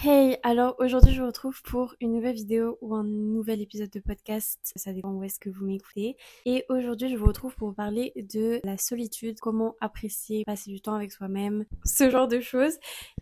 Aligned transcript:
Hey, 0.00 0.38
alors 0.44 0.76
aujourd'hui 0.78 1.12
je 1.12 1.20
vous 1.20 1.26
retrouve 1.26 1.60
pour 1.62 1.96
une 2.00 2.12
nouvelle 2.12 2.36
vidéo 2.36 2.78
ou 2.82 2.94
un 2.94 3.02
nouvel 3.02 3.60
épisode 3.60 3.90
de 3.90 3.98
podcast, 3.98 4.60
ça 4.76 4.92
dépend 4.92 5.10
où 5.10 5.24
est-ce 5.24 5.40
que 5.40 5.50
vous 5.50 5.66
m'écoutez. 5.66 6.16
Et 6.46 6.64
aujourd'hui 6.68 7.10
je 7.10 7.16
vous 7.16 7.26
retrouve 7.26 7.56
pour 7.56 7.70
vous 7.70 7.74
parler 7.74 8.12
de 8.14 8.60
la 8.62 8.78
solitude, 8.78 9.40
comment 9.40 9.74
apprécier, 9.80 10.44
passer 10.44 10.70
du 10.70 10.80
temps 10.80 10.94
avec 10.94 11.10
soi-même, 11.10 11.64
ce 11.84 12.10
genre 12.10 12.28
de 12.28 12.38
choses. 12.38 12.74